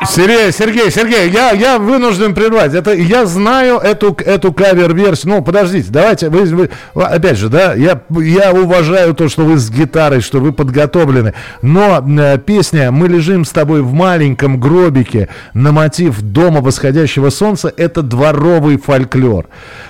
[0.10, 2.74] Сергей, Сергей, Сергей, я, я вынужден прервать.
[2.74, 5.36] Это, я знаю эту, эту кавер-версию.
[5.36, 9.70] Ну, подождите, давайте, вы, вы, опять же, да, я, я уважаю то, что вы с
[9.70, 11.36] гитарой, что вы подготовлены.
[11.62, 17.72] Но э, песня «Мы лежим с тобой в маленьком гробике» на мотив «Дома восходящего солнца»—
[17.78, 19.46] это дворовый фольклор.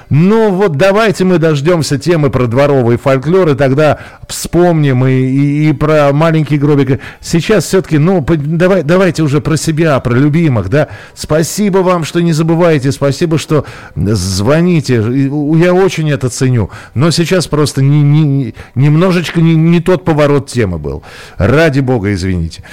[0.10, 5.74] Ну вот давайте мы дождемся темы про дворовый фольклор, и тогда вспомним и, и, и
[5.74, 7.00] про маленький гробик.
[7.22, 10.88] Сейчас все-таки, ну, давай, давайте уже про себя, про любимых, да.
[11.14, 14.96] Спасибо вам, что не забываете, спасибо, что звоните.
[14.96, 16.70] Я очень это ценю.
[16.96, 21.04] Но сейчас просто не, не, немножечко не, не тот поворот темы был.
[21.38, 22.64] Ради бога, извините.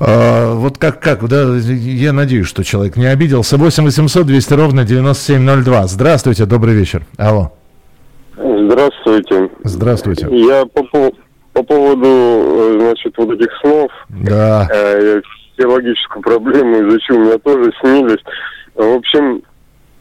[0.00, 3.56] А, вот как, как, да, я надеюсь, что человек не обиделся.
[3.56, 5.86] 8 800 200 ровно 9702.
[5.88, 7.02] Здравствуйте, добрый вечер.
[7.16, 7.52] Алло.
[8.36, 9.50] Здравствуйте.
[9.64, 10.28] Здравствуйте.
[10.30, 10.84] Я по,
[11.52, 13.90] по поводу, э, значит, вот этих снов.
[14.08, 14.68] Да.
[14.72, 15.20] Э,
[15.66, 18.22] логическую проблему изучил, у меня тоже снились.
[18.74, 19.42] В общем,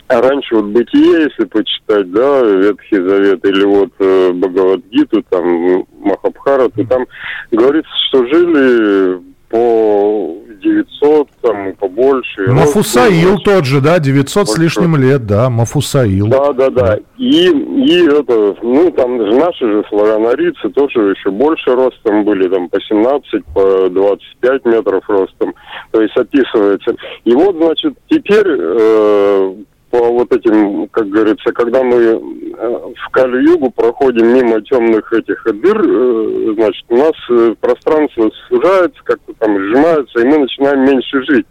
[0.07, 7.05] раньше вот Бытие, если почитать, да, Ветхий Завет, или вот э, Бхагавадгиту, там, Махабхарату, там
[7.51, 12.47] говорится, что жили по 900, там, побольше.
[12.47, 14.55] Мафусаил Рост, тот же, да, 900 большой.
[14.55, 16.27] с лишним лет, да, Мафусаил.
[16.27, 16.97] Да, да, да.
[17.17, 22.69] И, и это, ну, там же наши же славянорийцы тоже еще больше ростом были, там,
[22.69, 25.53] по 17, по 25 метров ростом,
[25.91, 26.95] то есть описывается.
[27.23, 29.55] И вот, значит, теперь э,
[29.89, 35.81] по вот этим, как говорится, когда мы э, в Калю-Югу проходим мимо темных этих дыр,
[35.81, 41.45] э, значит, у нас э, пространство сужается, как-то там сжимается, и мы начинаем меньше жить.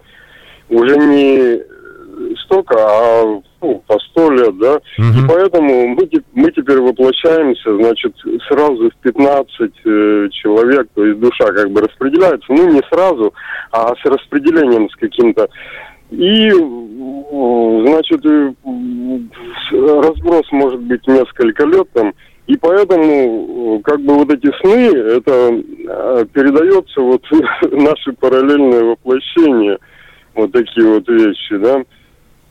[0.69, 1.63] Уже не
[2.45, 4.75] столько, а ну, по сто лет, да.
[4.75, 5.19] Угу.
[5.19, 8.15] И поэтому мы, мы теперь воплощаемся, значит,
[8.49, 13.33] сразу в 15 э, человек, то есть душа как бы распределяется, ну, не сразу,
[13.73, 15.49] а с распределением с каким-то
[16.11, 16.51] и,
[17.87, 18.25] значит,
[19.73, 22.13] разброс может быть несколько лет там.
[22.47, 27.23] И поэтому, как бы вот эти сны, это а, передается вот
[27.73, 29.79] наши параллельные воплощения,
[30.35, 31.83] вот такие вот вещи, да.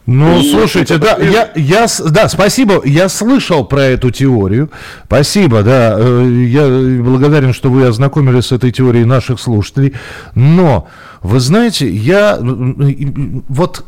[0.06, 4.70] Ну, и слушайте, да, я, я, да, спасибо, я слышал про эту теорию,
[5.06, 6.68] спасибо, да, э, я
[7.04, 9.96] благодарен, что вы ознакомились с этой теорией наших слушателей,
[10.36, 10.88] но
[11.26, 13.84] вы знаете, я вот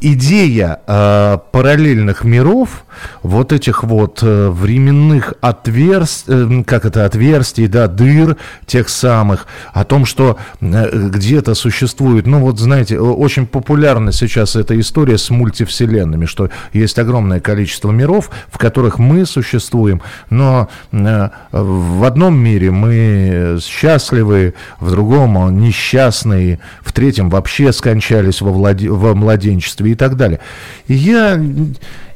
[0.00, 2.84] идея э, параллельных миров,
[3.24, 9.84] вот этих вот э, временных отверстий, э, как это отверстий, да, дыр тех самых, о
[9.84, 16.50] том, что где-то существует, ну вот знаете, очень популярна сейчас эта история с мультивселенными, что
[16.72, 24.54] есть огромное количество миров, в которых мы существуем, но э, в одном мире мы счастливы,
[24.80, 28.88] в другом несчастные в третьем вообще скончались во, владе...
[28.88, 30.40] во младенчестве и так далее.
[30.86, 31.42] Я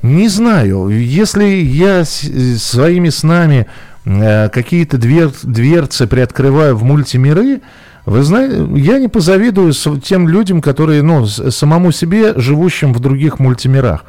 [0.02, 3.66] не знаю, если я своими снами
[4.04, 5.32] э, какие-то двер...
[5.42, 7.60] дверцы приоткрываю в мультимиры,
[8.06, 14.04] вы знаете, я не позавидую тем людям, которые, ну, самому себе, живущим в других мультимирах.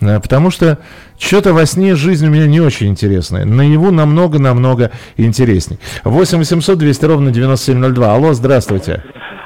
[0.00, 0.78] Э, потому что
[1.18, 3.44] что-то во сне жизнь у меня не очень интересная.
[3.44, 5.78] Наяву намного-намного интересней.
[6.04, 8.14] 8 800 200 ровно 9702.
[8.14, 9.02] Алло, здравствуйте.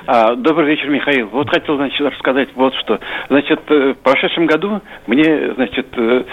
[0.06, 1.28] А, добрый вечер, Михаил.
[1.28, 2.98] Вот хотел, значит, рассказать вот что.
[3.28, 6.24] Значит, э, в прошедшем году мне, значит, э,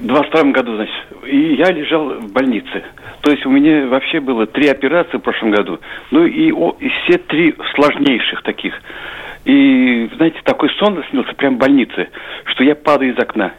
[0.00, 0.94] 22 году, значит,
[1.26, 2.82] и я лежал в больнице.
[3.22, 5.78] То есть у меня вообще было три операции в прошлом году.
[6.10, 8.74] Ну и, о, и все три сложнейших таких.
[9.44, 12.08] И, знаете, такой сон снился прямо в больнице,
[12.44, 13.52] что я падаю из окна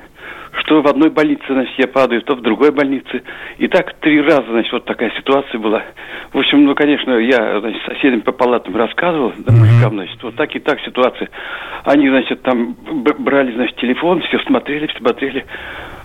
[0.60, 3.24] что в одной больнице, значит, я падаю, то в другой больнице.
[3.58, 5.84] И так три раза, значит, вот такая ситуация была.
[6.34, 10.56] В общем, ну, конечно, я, значит, соседям по палатам рассказывал, да, мужикам, значит, вот так
[10.56, 11.30] и так ситуация.
[11.84, 12.76] Они, значит, там
[13.20, 15.46] брали, значит, телефон, все смотрели, все смотрели.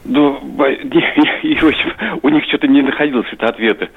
[0.09, 1.93] Ну, в общем,
[2.23, 3.89] у них что-то не находилось это ответа.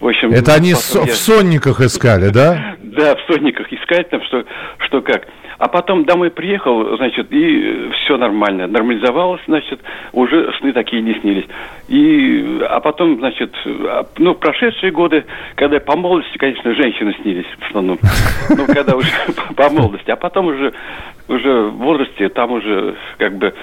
[0.00, 0.76] В общем, это они я...
[0.76, 2.76] в сонниках искали, да?
[2.92, 4.44] Да, в сонниках искать там, что,
[4.80, 5.26] что как.
[5.62, 9.78] А потом домой приехал, значит, и все нормально, нормализовалось, значит,
[10.12, 11.46] уже сны такие не снились.
[11.86, 15.24] И, а потом, значит, а, ну, прошедшие годы,
[15.54, 17.98] когда по молодости, конечно, женщины снились в основном.
[18.50, 19.08] Ну, когда уже
[19.56, 20.10] по молодости.
[20.10, 20.72] А потом уже,
[21.28, 23.54] уже в возрасте, там уже, как бы,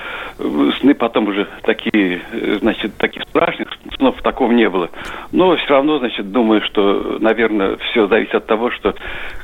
[0.80, 2.22] сны потом уже такие,
[2.62, 4.90] значит, таких страшных снов такого не было.
[5.32, 8.94] Но все равно, значит, думаю, что, наверное, все зависит от того, что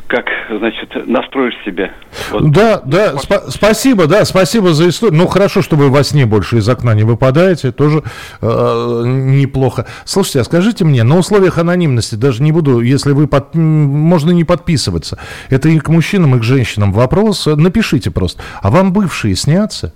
[0.08, 1.92] как, значит, настроишь себя.
[2.32, 2.52] Вот.
[2.52, 5.18] Да, да, спа- спасибо, да, спасибо за историю.
[5.18, 8.04] Ну, хорошо, что вы во сне больше из окна не выпадаете, тоже
[8.42, 9.88] э, неплохо.
[10.06, 14.44] Слушайте, а скажите мне, на условиях анонимности, даже не буду, если вы, под, можно не
[14.44, 15.18] подписываться,
[15.50, 19.94] это и к мужчинам, и к женщинам вопрос, напишите просто, а вам бывшие снятся?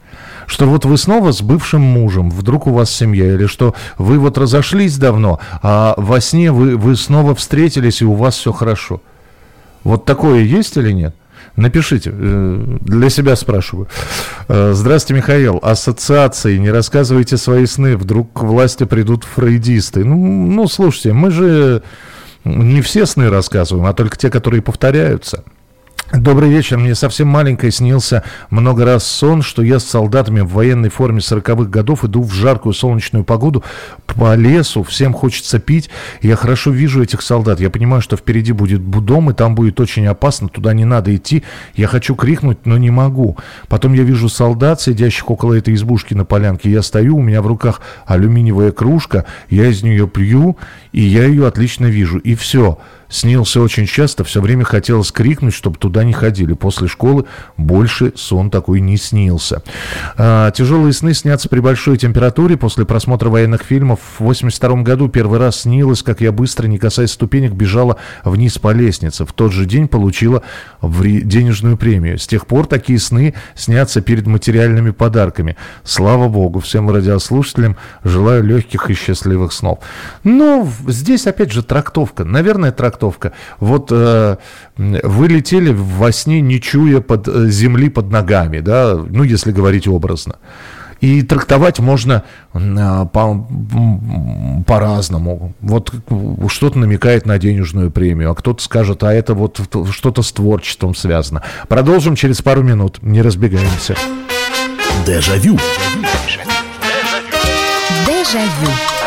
[0.49, 4.35] Что вот вы снова с бывшим мужем, вдруг у вас семья, или что вы вот
[4.39, 8.99] разошлись давно, а во сне вы, вы снова встретились, и у вас все хорошо.
[9.83, 11.15] Вот такое есть или нет?
[11.55, 13.89] Напишите, э, для себя спрашиваю.
[14.47, 15.59] Э, здравствуйте, Михаил.
[15.61, 20.03] Ассоциации, не рассказывайте свои сны, вдруг к власти придут фрейдисты.
[20.03, 21.83] Ну, ну, слушайте, мы же
[22.43, 25.43] не все сны рассказываем, а только те, которые повторяются.
[26.11, 26.79] Добрый вечер.
[26.79, 31.69] Мне совсем маленькой снился много раз сон, что я с солдатами в военной форме 40-х
[31.69, 33.63] годов иду в жаркую солнечную погоду
[34.07, 35.91] по лесу, всем хочется пить.
[36.23, 37.59] Я хорошо вижу этих солдат.
[37.59, 41.43] Я понимаю, что впереди будет дом, и там будет очень опасно, туда не надо идти.
[41.75, 43.37] Я хочу крикнуть, но не могу.
[43.67, 46.71] Потом я вижу солдат, сидящих около этой избушки на полянке.
[46.71, 50.57] Я стою, у меня в руках алюминиевая кружка, я из нее пью,
[50.91, 52.17] и я ее отлично вижу.
[52.17, 56.53] И все снился очень часто, все время хотелось крикнуть, чтобы туда не ходили.
[56.53, 57.25] После школы
[57.57, 59.63] больше сон такой не снился.
[60.15, 62.55] А, тяжелые сны снятся при большой температуре.
[62.55, 67.11] После просмотра военных фильмов в 82 году первый раз снилось, как я быстро, не касаясь
[67.11, 69.25] ступенек, бежала вниз по лестнице.
[69.25, 70.43] В тот же день получила
[70.81, 72.19] денежную премию.
[72.19, 75.57] С тех пор такие сны снятся перед материальными подарками.
[75.83, 79.79] Слава богу, всем радиослушателям желаю легких и счастливых снов.
[80.23, 82.23] Ну, здесь опять же трактовка.
[82.23, 82.98] Наверное, трактовка.
[83.59, 84.37] Вот э,
[84.77, 89.87] вы летели во сне, не чуя под, э, земли под ногами, да, ну, если говорить
[89.87, 90.35] образно.
[91.01, 93.47] И трактовать можно э, по,
[94.67, 95.53] по-разному.
[95.61, 95.93] Вот
[96.49, 99.61] что-то намекает на денежную премию, а кто-то скажет, а это вот
[99.91, 101.43] что-то с творчеством связано.
[101.67, 102.99] Продолжим через пару минут.
[103.01, 103.95] Не разбегаемся.
[105.05, 105.57] Дежавю.
[108.05, 108.98] Дежавю.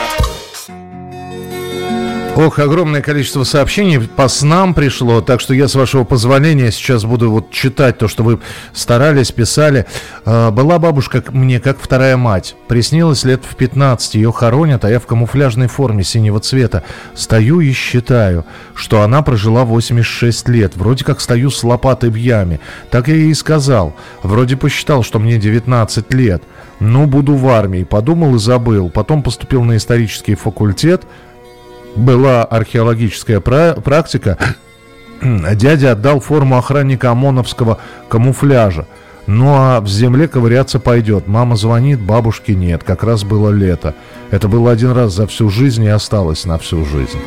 [2.34, 7.30] Ох, огромное количество сообщений по снам пришло, так что я, с вашего позволения, сейчас буду
[7.30, 8.40] вот читать то, что вы
[8.72, 9.84] старались, писали.
[10.24, 12.56] А, была бабушка мне как вторая мать.
[12.68, 16.84] Приснилось лет в 15, ее хоронят, а я в камуфляжной форме синего цвета.
[17.14, 20.74] Стою и считаю, что она прожила 86 лет.
[20.74, 22.60] Вроде как стою с лопатой в яме.
[22.90, 23.94] Так я ей сказал.
[24.22, 26.42] Вроде посчитал, что мне 19 лет.
[26.80, 27.84] Ну, буду в армии.
[27.84, 28.88] Подумал и забыл.
[28.88, 31.02] Потом поступил на исторический факультет–
[31.96, 34.38] была археологическая практика,
[35.22, 37.78] дядя отдал форму охранника ОМОНовского
[38.08, 38.86] камуфляжа.
[39.26, 41.28] Ну а в земле ковыряться пойдет.
[41.28, 42.82] Мама звонит, бабушки нет.
[42.82, 43.94] Как раз было лето.
[44.30, 47.18] Это было один раз за всю жизнь и осталось на всю жизнь.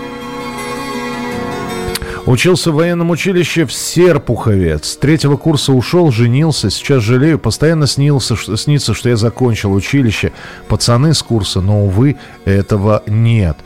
[2.25, 4.79] Учился в военном училище в Серпухове.
[4.81, 6.71] С третьего курса ушел, женился.
[6.71, 7.37] Сейчас жалею.
[7.37, 10.31] Постоянно снился, снится, что я закончил училище.
[10.67, 13.57] Пацаны с курса, но, увы, этого нет.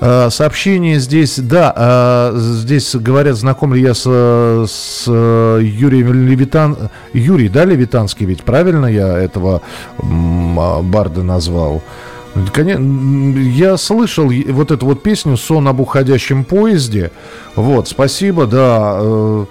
[0.00, 6.90] А, сообщение здесь, да, а, здесь говорят, знаком ли я с, с Юрием Левитан...
[7.12, 8.44] Юрий, да, Левитанский ведь?
[8.44, 9.60] Правильно я этого
[9.98, 11.82] а, барда назвал?
[12.34, 17.12] Я слышал вот эту вот песню «Сон об уходящем поезде».
[17.54, 19.46] Вот, спасибо, да.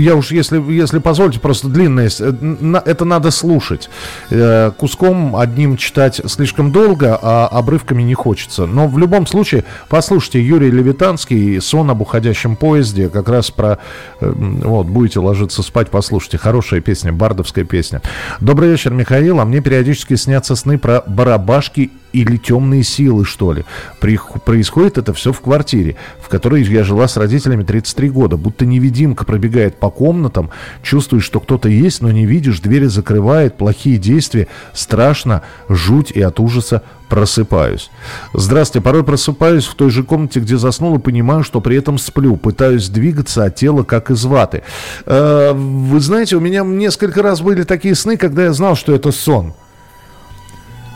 [0.00, 3.90] Я уж, если, если позволите, просто длинное, э, это надо слушать.
[4.30, 8.64] Э, куском одним читать слишком долго, а обрывками не хочется.
[8.66, 13.78] Но в любом случае, послушайте Юрий Левитанский «Сон об уходящем поезде», как раз про...
[14.20, 16.38] Э, вот, будете ложиться спать, послушайте.
[16.38, 18.00] Хорошая песня, бардовская песня.
[18.40, 19.38] Добрый вечер, Михаил.
[19.40, 23.64] А мне периодически снятся сны про барабашки или темные силы, что ли.
[24.00, 28.36] При, происходит это все в квартире, в которой я жила с родителями 33 года.
[28.36, 30.50] Будто невидимка пробегает по комнатам,
[30.82, 36.40] чувствуешь, что кто-то есть, но не видишь, двери закрывает, плохие действия, страшно, жуть и от
[36.40, 37.90] ужаса просыпаюсь.
[38.32, 42.36] Здравствуйте, порой просыпаюсь в той же комнате, где заснул, и понимаю, что при этом сплю.
[42.36, 44.62] Пытаюсь двигаться, а тело как из ваты.
[45.04, 49.10] Э, вы знаете, у меня несколько раз были такие сны, когда я знал, что это
[49.10, 49.54] сон.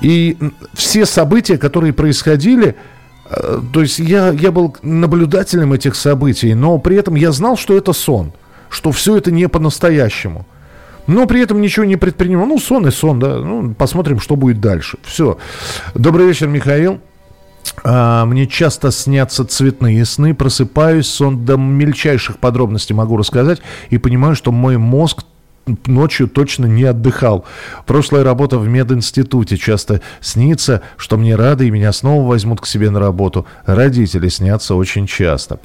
[0.04, 0.36] И
[0.74, 2.76] все события, которые происходили,
[3.30, 7.74] э, то есть я, я был наблюдателем этих событий, но при этом я знал, что
[7.74, 8.34] это сон,
[8.68, 10.46] что все это не по-настоящему.
[11.06, 12.44] Но при этом ничего не предпринимал.
[12.44, 13.38] Ну, сон и сон, да.
[13.38, 14.98] Ну, посмотрим, что будет дальше.
[15.04, 15.38] Все.
[15.94, 17.00] Добрый вечер, Михаил.
[17.82, 24.34] А, мне часто снятся цветные сны, просыпаюсь, сон до мельчайших подробностей могу рассказать и понимаю,
[24.34, 25.24] что мой мозг
[25.86, 27.44] ночью точно не отдыхал.
[27.86, 32.90] Прошлая работа в мединституте часто снится, что мне рады и меня снова возьмут к себе
[32.90, 33.46] на работу.
[33.64, 35.58] Родители снятся очень часто.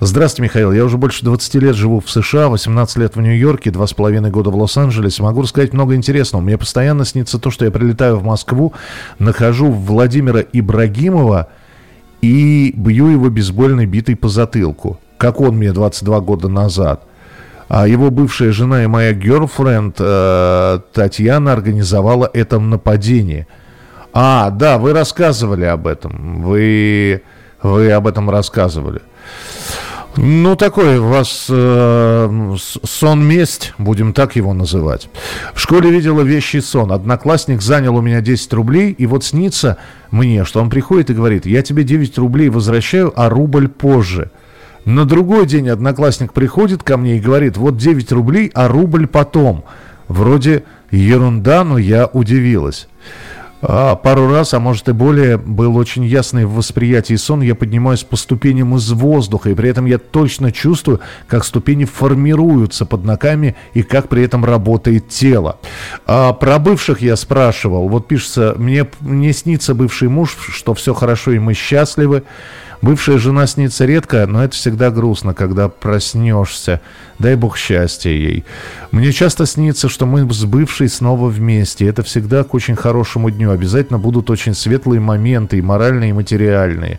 [0.00, 0.72] Здравствуйте, Михаил.
[0.72, 4.56] Я уже больше 20 лет живу в США, 18 лет в Нью-Йорке, 2,5 года в
[4.56, 5.22] Лос-Анджелесе.
[5.22, 6.42] Могу рассказать много интересного.
[6.42, 8.72] Мне постоянно снится то, что я прилетаю в Москву,
[9.18, 11.48] нахожу Владимира Ибрагимова
[12.20, 14.98] и бью его бейсбольной битой по затылку.
[15.18, 17.04] Как он мне 22 года назад–
[17.68, 23.46] его бывшая жена и моя girlfriend э, Татьяна организовала это нападение.
[24.12, 26.42] А, да, вы рассказывали об этом.
[26.42, 27.22] Вы,
[27.62, 29.00] вы об этом рассказывали.
[30.16, 35.08] Ну, такой у вас э, сон-месть, будем так его называть.
[35.54, 36.92] В школе видела вещий сон.
[36.92, 39.78] Одноклассник занял у меня 10 рублей, и вот снится
[40.12, 44.30] мне, что он приходит и говорит, я тебе 9 рублей возвращаю, а рубль позже.
[44.84, 49.64] На другой день одноклассник приходит ко мне и говорит, вот 9 рублей, а рубль потом.
[50.08, 52.88] Вроде ерунда, но я удивилась.
[53.66, 57.40] А, пару раз, а может и более, был очень ясный в восприятии сон.
[57.40, 62.84] Я поднимаюсь по ступеням из воздуха, и при этом я точно чувствую, как ступени формируются
[62.84, 65.58] под ногами и как при этом работает тело.
[66.04, 67.88] А про бывших я спрашивал.
[67.88, 72.24] Вот пишется, мне, мне снится бывший муж, что все хорошо и мы счастливы.
[72.82, 76.80] Бывшая жена снится редко, но это всегда грустно, когда проснешься.
[77.18, 78.44] Дай бог счастья ей.
[78.90, 81.86] Мне часто снится, что мы с бывшей снова вместе.
[81.86, 83.52] Это всегда к очень хорошему дню.
[83.52, 86.98] Обязательно будут очень светлые моменты, и моральные, и материальные.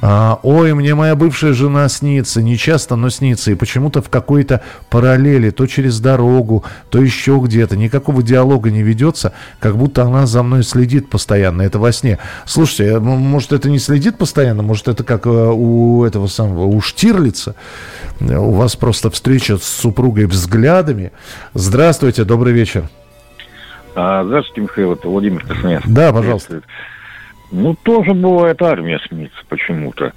[0.00, 2.42] А, ой, мне моя бывшая жена снится.
[2.42, 3.50] Не часто, но снится.
[3.50, 7.76] И почему-то в какой-то параллели, то через дорогу, то еще где-то.
[7.76, 11.62] Никакого диалога не ведется, как будто она за мной следит постоянно.
[11.62, 12.18] Это во сне.
[12.46, 14.62] Слушайте, может, это не следит постоянно?
[14.62, 17.54] Может, это как э, у этого самого, у Штирлица?
[18.20, 21.12] У вас просто встреча с супругой взглядами.
[21.52, 22.84] Здравствуйте, добрый вечер.
[23.94, 25.82] А, здравствуйте, Михаил, это Владимир Космец.
[25.84, 26.62] Да, пожалуйста.
[27.50, 30.12] Ну, тоже бывает армия снится почему-то.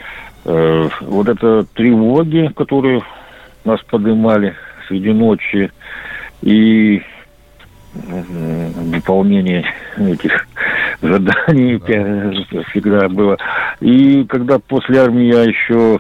[0.46, 3.02] Э, вот это тревоги, которые
[3.66, 4.56] нас поднимали
[4.88, 5.72] среди ночи,
[6.42, 7.02] и
[7.96, 9.66] выполнение
[9.98, 10.48] этих
[11.02, 11.80] заданий
[12.52, 12.64] да.
[12.70, 13.38] всегда было.
[13.80, 16.00] И когда после армии я еще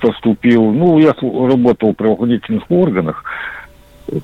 [0.00, 3.24] поступил, ну, я работал в правоохранительных органах,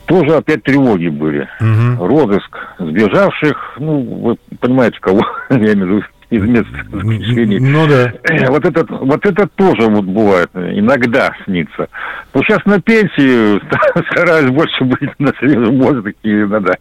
[0.07, 1.49] тоже опять тревоги были.
[1.61, 2.07] Угу.
[2.07, 5.21] Розыск сбежавших, ну, вы понимаете, кого
[5.51, 6.03] я имею в виду,
[6.33, 7.61] из мест заключения.
[7.61, 8.13] Ну да.
[8.49, 11.89] Вот это, вот это тоже вот бывает, иногда снится.
[12.33, 13.61] Ну, сейчас на пенсии
[14.13, 16.81] стараюсь больше быть на свежем воздухе и на даче.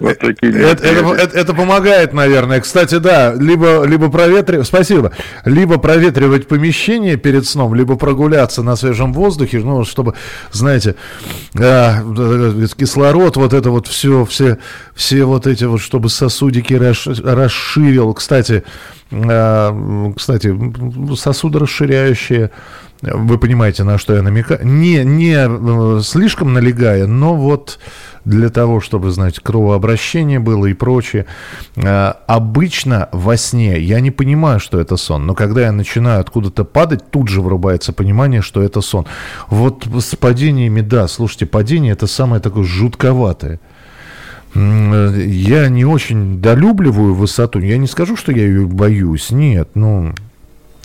[0.00, 2.60] Вот такие это, это, это, это помогает, наверное.
[2.60, 5.12] Кстати, да, либо, либо проветривать, спасибо,
[5.44, 10.14] либо проветривать помещение перед сном, либо прогуляться на свежем воздухе, ну, чтобы,
[10.50, 10.96] знаете,
[11.54, 14.58] э, кислород, вот это вот все, все,
[14.94, 18.14] все вот эти вот, чтобы сосудики расширил.
[18.14, 18.64] Кстати,
[19.10, 20.54] э, кстати,
[21.16, 22.50] сосуды расширяющие,
[23.02, 27.80] вы понимаете, на что я намекаю, не, не э, слишком налегая, но вот
[28.24, 31.26] для того, чтобы, знаете, кровообращение было и прочее.
[31.76, 36.64] А, обычно во сне я не понимаю, что это сон, но когда я начинаю откуда-то
[36.64, 39.06] падать, тут же врубается понимание, что это сон.
[39.48, 43.58] Вот с падениями, да, слушайте, падение это самое такое жутковатое.
[44.54, 47.58] Я не очень долюбливаю высоту.
[47.58, 49.30] Я не скажу, что я ее боюсь.
[49.30, 50.12] Нет, ну,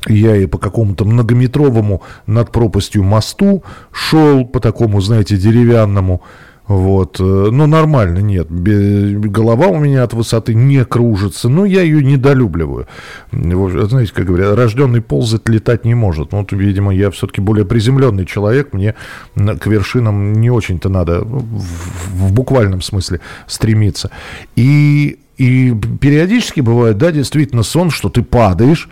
[0.09, 6.21] я и по какому-то многометровому над пропастью мосту шел, по такому, знаете, деревянному,
[6.67, 7.19] вот.
[7.19, 8.47] Но нормально, нет.
[8.49, 11.47] Голова у меня от высоты не кружится.
[11.47, 12.87] Но я ее недолюбливаю.
[13.31, 16.33] Знаете, как говорят, рожденный ползать, летать не может.
[16.33, 18.73] Вот, видимо, я все-таки более приземленный человек.
[18.73, 18.95] Мне
[19.35, 24.11] к вершинам не очень-то надо в, в буквальном смысле стремиться.
[24.57, 28.89] И, и периодически бывает, да, действительно сон, что ты падаешь,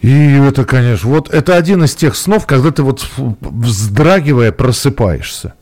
[0.00, 3.06] и это, конечно, вот это один из тех снов, когда ты вот
[3.40, 5.54] вздрагивая просыпаешься.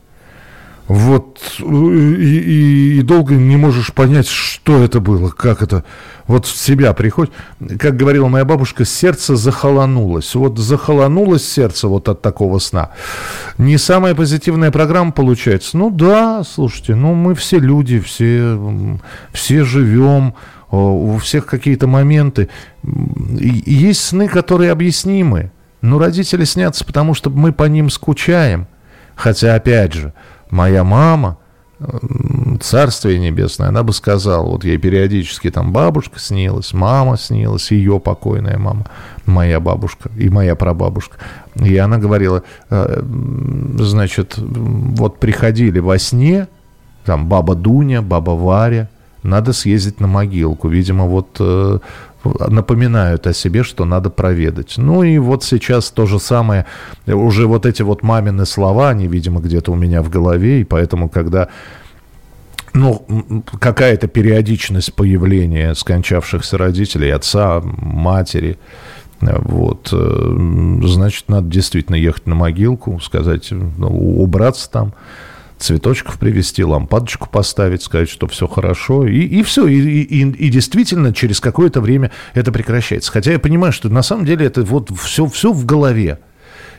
[0.87, 5.83] Вот, и, и, и долго не можешь понять, что это было, как это.
[6.27, 7.33] Вот в себя приходит.
[7.77, 10.33] Как говорила моя бабушка, сердце захолонулось.
[10.33, 12.91] Вот захолонулось сердце вот от такого сна.
[13.57, 15.77] Не самая позитивная программа получается.
[15.77, 18.57] Ну да, слушайте, ну мы все люди, все,
[19.33, 20.35] все живем,
[20.71, 22.49] у всех какие-то моменты.
[22.83, 25.51] И есть сны, которые объяснимы.
[25.81, 28.67] Но родители снятся, потому что мы по ним скучаем.
[29.15, 30.13] Хотя, опять же,
[30.49, 31.37] моя мама,
[32.59, 38.57] царствие небесное, она бы сказала, вот ей периодически там бабушка снилась, мама снилась, ее покойная
[38.57, 38.87] мама,
[39.25, 41.17] моя бабушка и моя прабабушка.
[41.55, 43.01] И она говорила, э,
[43.79, 46.47] значит, вот приходили во сне,
[47.05, 48.89] там баба Дуня, баба Варя,
[49.27, 50.67] надо съездить на могилку.
[50.67, 51.79] Видимо, вот э,
[52.23, 54.75] напоминают о себе, что надо проведать.
[54.77, 56.65] Ну и вот сейчас то же самое,
[57.05, 61.09] уже вот эти вот мамины слова, они, видимо, где-то у меня в голове, и поэтому,
[61.09, 61.49] когда
[62.73, 63.05] ну,
[63.59, 68.59] какая-то периодичность появления скончавшихся родителей, отца, матери,
[69.19, 74.93] вот, э, значит, надо действительно ехать на могилку, сказать, ну, убраться там,
[75.57, 79.67] цветочков привезти, лампадочку поставить, сказать, что все хорошо, и, и все.
[79.67, 83.11] И, и, и действительно через какое-то время это прекращается.
[83.11, 86.19] Хотя я понимаю, что на самом деле это вот все, все в голове.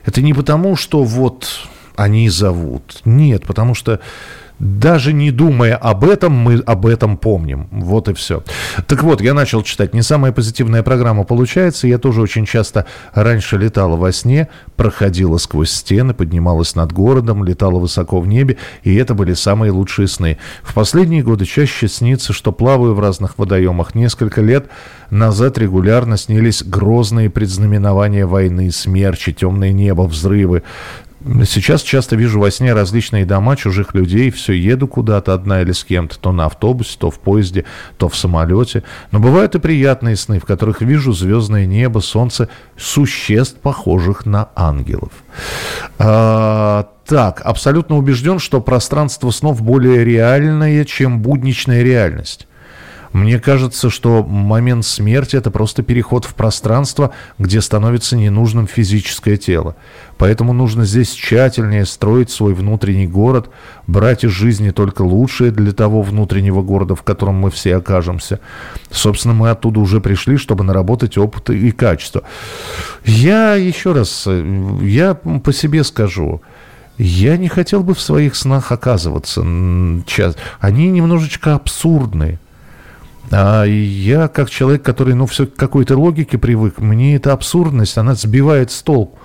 [0.05, 3.01] Это не потому, что вот они зовут.
[3.05, 4.01] Нет, потому что
[4.59, 7.69] даже не думая об этом, мы об этом помним.
[7.71, 8.43] Вот и все.
[8.87, 9.95] Так вот, я начал читать.
[9.95, 11.87] Не самая позитивная программа получается.
[11.87, 17.79] Я тоже очень часто раньше летала во сне, проходила сквозь стены, поднималась над городом, летала
[17.79, 20.39] высоко в небе, и это были самые лучшие сны.
[20.63, 23.95] В последние годы чаще снится, что плаваю в разных водоемах.
[23.95, 24.67] Несколько лет
[25.11, 30.63] назад регулярно снились грозные предзнаменования войны, смерчи, темное небо, взрывы.
[31.47, 35.83] Сейчас часто вижу во сне различные дома чужих людей, все еду куда-то одна или с
[35.83, 37.65] кем-то, то на автобусе, то в поезде,
[37.97, 38.85] то в самолете.
[39.11, 45.11] Но бывают и приятные сны, в которых вижу звездное небо, солнце, существ, похожих на ангелов.
[45.99, 52.47] А, так, абсолютно убежден, что пространство снов более реальное, чем будничная реальность.
[53.13, 59.77] Мне кажется, что момент смерти– это просто переход в пространство, где становится ненужным физическое тело.
[60.19, 63.51] Поэтому нужно здесь тщательнее строить свой внутренний город,
[63.87, 68.41] брать из жизни только лучшее для того внутреннего города, в котором мы все окажемся.
[68.91, 72.23] Собственно, мы оттуда уже пришли, чтобы наработать опыт и качество.
[73.05, 74.27] Я еще раз,
[74.83, 76.43] я по себе скажу,
[76.99, 79.41] я не хотел бы в своих снах оказываться.
[79.41, 82.39] Они немножечко абсурдные.
[83.31, 88.15] А я, как человек, который, ну, все к какой-то логике привык, мне эта абсурдность, она
[88.15, 89.19] сбивает с толку.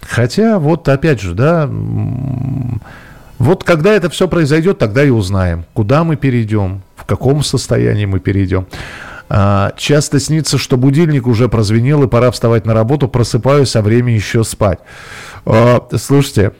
[0.00, 1.68] Хотя, вот опять же, да,
[3.38, 8.18] вот когда это все произойдет, тогда и узнаем, куда мы перейдем, в каком состоянии мы
[8.18, 8.66] перейдем.
[9.30, 14.14] А, часто снится, что будильник уже прозвенел, и пора вставать на работу, просыпаюсь, а время
[14.14, 14.78] еще спать.
[15.44, 16.52] А, слушайте,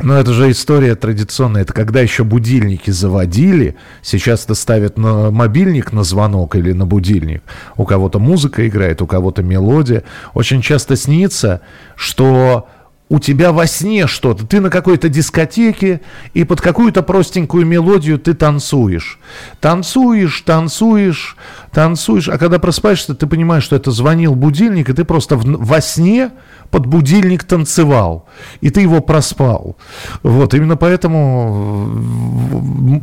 [0.00, 1.62] но это же история традиционная.
[1.62, 3.76] Это когда еще будильники заводили.
[4.02, 7.42] Сейчас это ставят на мобильник на звонок или на будильник.
[7.76, 10.04] У кого-то музыка играет, у кого-то мелодия.
[10.34, 11.62] Очень часто снится,
[11.96, 12.68] что
[13.08, 16.00] у тебя во сне что-то, ты на какой-то дискотеке,
[16.34, 19.18] и под какую-то простенькую мелодию ты танцуешь.
[19.60, 21.36] Танцуешь, танцуешь,
[21.72, 25.80] танцуешь, а когда просыпаешься, ты понимаешь, что это звонил будильник, и ты просто в, во
[25.80, 26.30] сне
[26.70, 28.26] под будильник танцевал,
[28.60, 29.76] и ты его проспал.
[30.22, 31.90] Вот, именно поэтому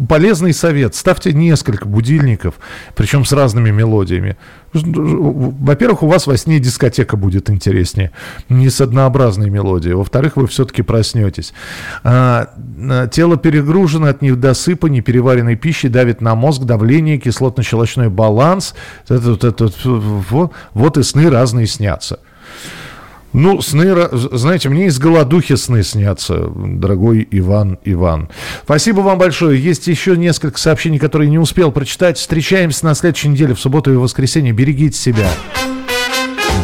[0.07, 0.95] полезный совет.
[0.95, 2.55] Ставьте несколько будильников,
[2.95, 4.37] причем с разными мелодиями.
[4.73, 8.11] Во-первых, у вас во сне дискотека будет интереснее,
[8.49, 9.95] не с однообразной мелодией.
[9.95, 11.53] Во-вторых, вы все-таки проснетесь.
[12.03, 12.49] А,
[12.89, 18.54] а, тело перегружено от недосыпа, непереваренной пищи, давит на мозг, давление, кислотно-щелочной баланс.
[19.07, 22.19] Это, это, это, вот, вот и сны разные снятся.
[23.33, 28.29] Ну, сны, знаете, мне из голодухи сны снятся, дорогой Иван Иван.
[28.63, 29.61] Спасибо вам большое.
[29.61, 32.17] Есть еще несколько сообщений, которые не успел прочитать.
[32.17, 34.53] Встречаемся на следующей неделе, в субботу и воскресенье.
[34.53, 35.29] Берегите себя.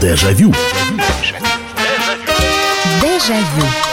[0.01, 0.53] Дежавю.
[3.01, 3.90] Дежавю.